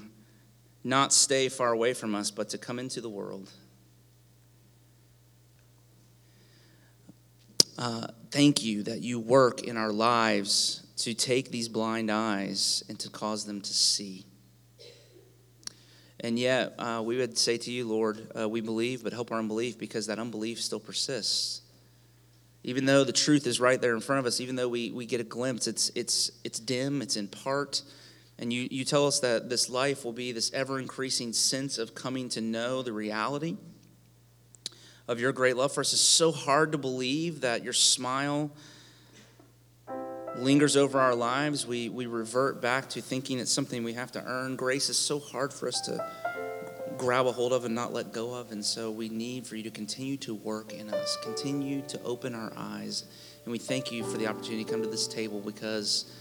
not 0.82 1.12
stay 1.12 1.50
far 1.50 1.74
away 1.74 1.94
from 1.94 2.16
us, 2.16 2.32
but 2.32 2.48
to 2.48 2.58
come 2.58 2.80
into 2.80 3.02
the 3.02 3.10
world. 3.10 3.52
Uh, 7.78 8.08
thank 8.32 8.64
you 8.64 8.82
that 8.84 9.02
you 9.02 9.20
work 9.20 9.64
in 9.64 9.76
our 9.76 9.92
lives 9.92 10.88
to 10.96 11.14
take 11.14 11.52
these 11.52 11.68
blind 11.68 12.10
eyes 12.10 12.82
and 12.88 12.98
to 12.98 13.10
cause 13.10 13.44
them 13.44 13.60
to 13.60 13.74
see. 13.74 14.26
And 16.22 16.40
yet, 16.40 16.76
uh, 16.80 17.04
we 17.06 17.18
would 17.18 17.38
say 17.38 17.58
to 17.58 17.70
you, 17.70 17.86
Lord, 17.86 18.26
uh, 18.40 18.48
we 18.48 18.62
believe, 18.62 19.04
but 19.04 19.12
help 19.12 19.34
our 19.34 19.40
unbelief 19.40 19.78
because 19.78 20.08
that 20.08 20.18
unbelief 20.18 20.62
still 20.62 20.80
persists 20.80 21.63
even 22.64 22.86
though 22.86 23.04
the 23.04 23.14
truth 23.14 23.46
is 23.46 23.60
right 23.60 23.80
there 23.80 23.94
in 23.94 24.00
front 24.00 24.20
of 24.20 24.26
us, 24.26 24.40
even 24.40 24.56
though 24.56 24.70
we, 24.70 24.92
we 24.92 25.06
get 25.06 25.20
a 25.20 25.26
glimpse, 25.26 25.68
it's, 25.68 25.92
it's, 25.96 26.32
it's 26.44 26.60
dim, 26.60 27.02
it's 27.02 27.18
in 27.18 27.28
part. 27.28 27.82
And 28.40 28.52
you, 28.52 28.68
you 28.72 28.86
tell 28.86 29.06
us 29.06 29.20
that 29.20 29.50
this 29.50 29.70
life 29.70 30.06
will 30.06 30.14
be 30.14 30.32
this 30.32 30.52
ever 30.54 30.80
increasing 30.80 31.34
sense 31.34 31.78
of 31.78 31.94
coming 31.94 32.30
to 32.30 32.42
know 32.42 32.82
the 32.82 32.94
reality 32.94 33.58
of 35.08 35.20
your 35.20 35.34
great 35.34 35.58
love 35.58 35.74
for 35.74 35.82
us. 35.82 35.92
It's 35.92 36.02
so 36.02 36.32
hard 36.32 36.72
to 36.72 36.78
believe 36.78 37.42
that 37.42 37.64
your 37.64 37.74
smile 37.74 38.52
lingers 40.38 40.76
over 40.78 41.00
our 41.00 41.14
lives, 41.14 41.68
we, 41.68 41.90
we 41.90 42.06
revert 42.06 42.62
back 42.62 42.90
to 42.90 43.02
thinking 43.02 43.40
it's 43.40 43.52
something 43.52 43.84
we 43.84 43.94
have 43.94 44.12
to 44.14 44.24
earn. 44.24 44.56
Grace 44.56 44.90
is 44.90 44.98
so 44.98 45.20
hard 45.20 45.54
for 45.54 45.68
us 45.68 45.82
to 45.82 46.10
grab 47.04 47.26
a 47.26 47.32
hold 47.34 47.52
of 47.52 47.66
and 47.66 47.76
not 47.76 47.92
let 47.92 48.14
go 48.14 48.34
of. 48.34 48.54
And 48.54 48.64
so 48.64 48.90
we 48.90 49.10
need 49.10 49.46
for 49.46 49.58
you 49.58 49.64
to 49.64 49.70
continue 49.70 50.16
to 50.18 50.34
work 50.34 50.72
in 50.72 50.90
us, 50.90 51.18
continue 51.22 51.82
to 51.90 52.02
open 52.04 52.34
our 52.34 52.54
eyes. 52.56 53.04
And 53.44 53.52
we 53.52 53.60
thank 53.60 53.92
you 53.92 54.06
for 54.06 54.18
the 54.18 54.26
opportunity 54.28 54.64
to 54.64 54.72
come 54.72 54.82
to 54.82 54.88
this 54.88 55.06
table 55.06 55.42
because 55.42 56.14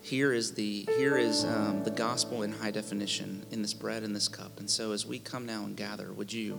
here 0.00 0.32
is 0.32 0.54
the 0.54 0.88
here 0.96 1.18
is 1.18 1.44
um, 1.44 1.84
the 1.84 1.90
gospel 1.90 2.44
in 2.44 2.50
high 2.50 2.70
definition 2.70 3.44
in 3.50 3.60
this 3.60 3.74
bread 3.74 4.04
and 4.04 4.16
this 4.16 4.26
cup. 4.26 4.58
And 4.58 4.70
so 4.70 4.92
as 4.92 5.04
we 5.04 5.18
come 5.18 5.44
now 5.44 5.64
and 5.64 5.76
gather, 5.76 6.14
would 6.14 6.32
you 6.32 6.58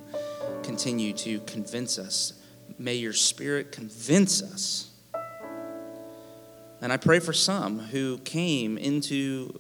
continue 0.62 1.12
to 1.13 1.39
convince 1.41 1.97
us? 1.97 2.33
May 2.77 2.93
your 2.93 3.13
spirit 3.13 3.71
convince 3.71 4.43
us 4.43 4.91
and 6.83 6.91
I 6.91 6.97
pray 6.97 7.19
for 7.19 7.31
some 7.31 7.79
who 7.79 8.17
came 8.19 8.77
into 8.77 9.57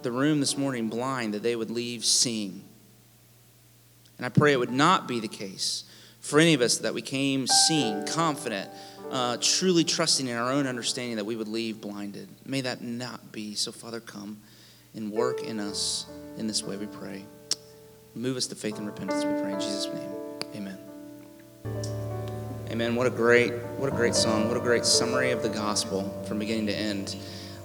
the 0.00 0.10
room 0.10 0.40
this 0.40 0.56
morning 0.56 0.88
blind 0.88 1.34
that 1.34 1.42
they 1.42 1.54
would 1.54 1.70
leave 1.70 2.06
seeing. 2.06 2.64
And 4.16 4.26
I 4.26 4.28
pray 4.28 4.52
it 4.52 4.58
would 4.58 4.70
not 4.70 5.08
be 5.08 5.20
the 5.20 5.28
case 5.28 5.84
for 6.20 6.40
any 6.40 6.54
of 6.54 6.60
us 6.60 6.78
that 6.78 6.94
we 6.94 7.02
came 7.02 7.46
seeing, 7.46 8.06
confident, 8.06 8.70
uh, 9.10 9.36
truly 9.40 9.84
trusting 9.84 10.26
in 10.26 10.36
our 10.36 10.50
own 10.50 10.66
understanding 10.66 11.16
that 11.16 11.24
we 11.26 11.36
would 11.36 11.48
leave 11.48 11.80
blinded. 11.80 12.28
May 12.44 12.62
that 12.62 12.80
not 12.80 13.32
be. 13.32 13.54
So, 13.54 13.72
Father, 13.72 14.00
come 14.00 14.40
and 14.94 15.12
work 15.12 15.42
in 15.42 15.60
us 15.60 16.06
in 16.38 16.46
this 16.46 16.62
way, 16.62 16.76
we 16.76 16.86
pray. 16.86 17.24
Move 18.14 18.36
us 18.36 18.46
to 18.46 18.54
faith 18.54 18.78
and 18.78 18.86
repentance, 18.86 19.24
we 19.24 19.32
pray 19.42 19.52
in 19.52 19.60
Jesus' 19.60 19.86
name. 19.86 20.10
Amen. 20.54 20.78
Amen. 22.70 22.96
What 22.96 23.06
a 23.06 23.10
great, 23.10 23.52
what 23.76 23.92
a 23.92 23.94
great 23.94 24.14
song. 24.14 24.48
What 24.48 24.56
a 24.56 24.60
great 24.60 24.84
summary 24.84 25.30
of 25.30 25.42
the 25.42 25.48
gospel 25.48 26.24
from 26.26 26.38
beginning 26.38 26.66
to 26.66 26.74
end. 26.74 27.16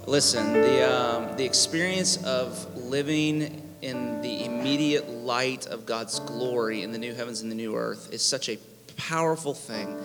Listen, 0.06 0.52
the 0.52 0.88
um, 0.88 1.36
the 1.36 1.44
experience 1.44 2.22
of 2.24 2.76
living 2.76 3.69
in 3.82 4.20
the 4.22 4.44
immediate 4.44 5.08
light 5.08 5.66
of 5.66 5.86
God's 5.86 6.20
glory 6.20 6.82
in 6.82 6.92
the 6.92 6.98
new 6.98 7.14
heavens 7.14 7.40
and 7.40 7.50
the 7.50 7.56
new 7.56 7.74
earth 7.76 8.12
is 8.12 8.22
such 8.22 8.48
a 8.48 8.58
powerful 8.96 9.54
thing 9.54 9.96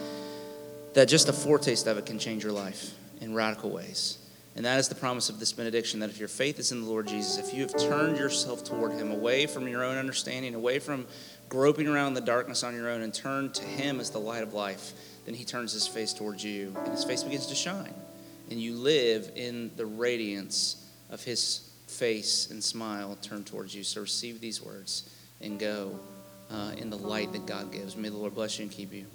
that 0.94 1.08
just 1.08 1.28
a 1.28 1.34
foretaste 1.34 1.88
of 1.88 1.98
it 1.98 2.06
can 2.06 2.18
change 2.18 2.44
your 2.44 2.54
life 2.54 2.92
in 3.22 3.34
radical 3.34 3.70
ways. 3.70 4.18
And 4.56 4.66
that 4.66 4.80
is 4.80 4.88
the 4.88 4.96
promise 4.96 5.28
of 5.30 5.40
this 5.40 5.52
benediction 5.52 6.00
that 6.00 6.10
if 6.10 6.18
your 6.18 6.30
faith 6.30 6.60
is 6.60 6.72
in 6.72 6.82
the 6.82 6.90
Lord 6.90 7.08
Jesus, 7.08 7.38
if 7.38 7.54
you 7.54 7.62
have 7.64 7.76
turned 7.76 8.18
yourself 8.18 8.64
toward 8.64 8.94
Him, 8.94 9.12
away 9.12 9.48
from 9.48 9.68
your 9.68 9.84
own 9.84 9.98
understanding, 9.98 10.56
away 10.56 10.80
from 10.80 11.06
groping 11.50 11.88
around 11.88 12.10
in 12.10 12.14
the 12.14 12.22
darkness 12.22 12.64
on 12.64 12.74
your 12.74 12.90
own, 12.90 13.02
and 13.02 13.14
turn 13.14 13.52
to 13.52 13.64
Him 13.64 14.00
as 14.00 14.12
the 14.12 14.20
light 14.20 14.44
of 14.44 14.54
life, 14.54 14.94
then 15.26 15.36
He 15.36 15.44
turns 15.44 15.74
His 15.74 15.86
face 15.86 16.14
towards 16.14 16.42
you, 16.42 16.74
and 16.78 16.88
His 16.88 17.04
face 17.04 17.22
begins 17.22 17.48
to 17.48 17.56
shine. 17.56 17.94
And 18.50 18.62
you 18.62 18.76
live 18.76 19.30
in 19.36 19.72
the 19.76 19.86
radiance 19.86 20.78
of 21.10 21.22
His 21.22 21.65
face 21.96 22.50
and 22.52 22.64
smile 22.64 23.18
turned 23.22 23.46
towards 23.46 23.74
you. 23.74 23.84
So 23.84 24.02
receive 24.02 24.42
these 24.42 24.62
words 24.62 25.10
and 25.42 25.60
go 25.60 26.00
uh, 26.52 26.74
in 26.78 26.90
the 26.90 26.98
light 26.98 27.32
that 27.34 27.46
God 27.46 27.72
gives. 27.72 27.96
May 27.96 28.10
the 28.10 28.18
Lord 28.18 28.36
bless 28.36 28.60
you 28.60 28.64
and 28.64 28.72
keep 28.72 28.94
you. 28.94 29.06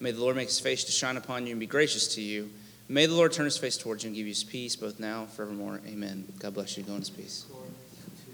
May 0.00 0.12
the 0.12 0.20
Lord 0.20 0.36
make 0.36 0.48
His 0.48 0.60
face 0.60 0.84
to 0.84 0.92
shine 0.92 1.16
upon 1.16 1.46
you 1.46 1.52
and 1.52 1.60
be 1.60 1.66
gracious 1.66 2.14
to 2.14 2.22
you. 2.22 2.50
May 2.90 3.04
the 3.04 3.14
Lord 3.14 3.32
turn 3.32 3.44
his 3.44 3.58
face 3.58 3.76
towards 3.76 4.02
you 4.02 4.08
and 4.08 4.16
give 4.16 4.24
you 4.26 4.30
his 4.30 4.44
peace, 4.44 4.74
both 4.74 4.98
now 4.98 5.22
and 5.22 5.30
forevermore. 5.30 5.80
Amen. 5.86 6.24
God 6.38 6.54
bless 6.54 6.78
you. 6.78 6.84
Go 6.84 6.94
in 6.94 7.00
his 7.00 7.10
peace. 7.10 7.44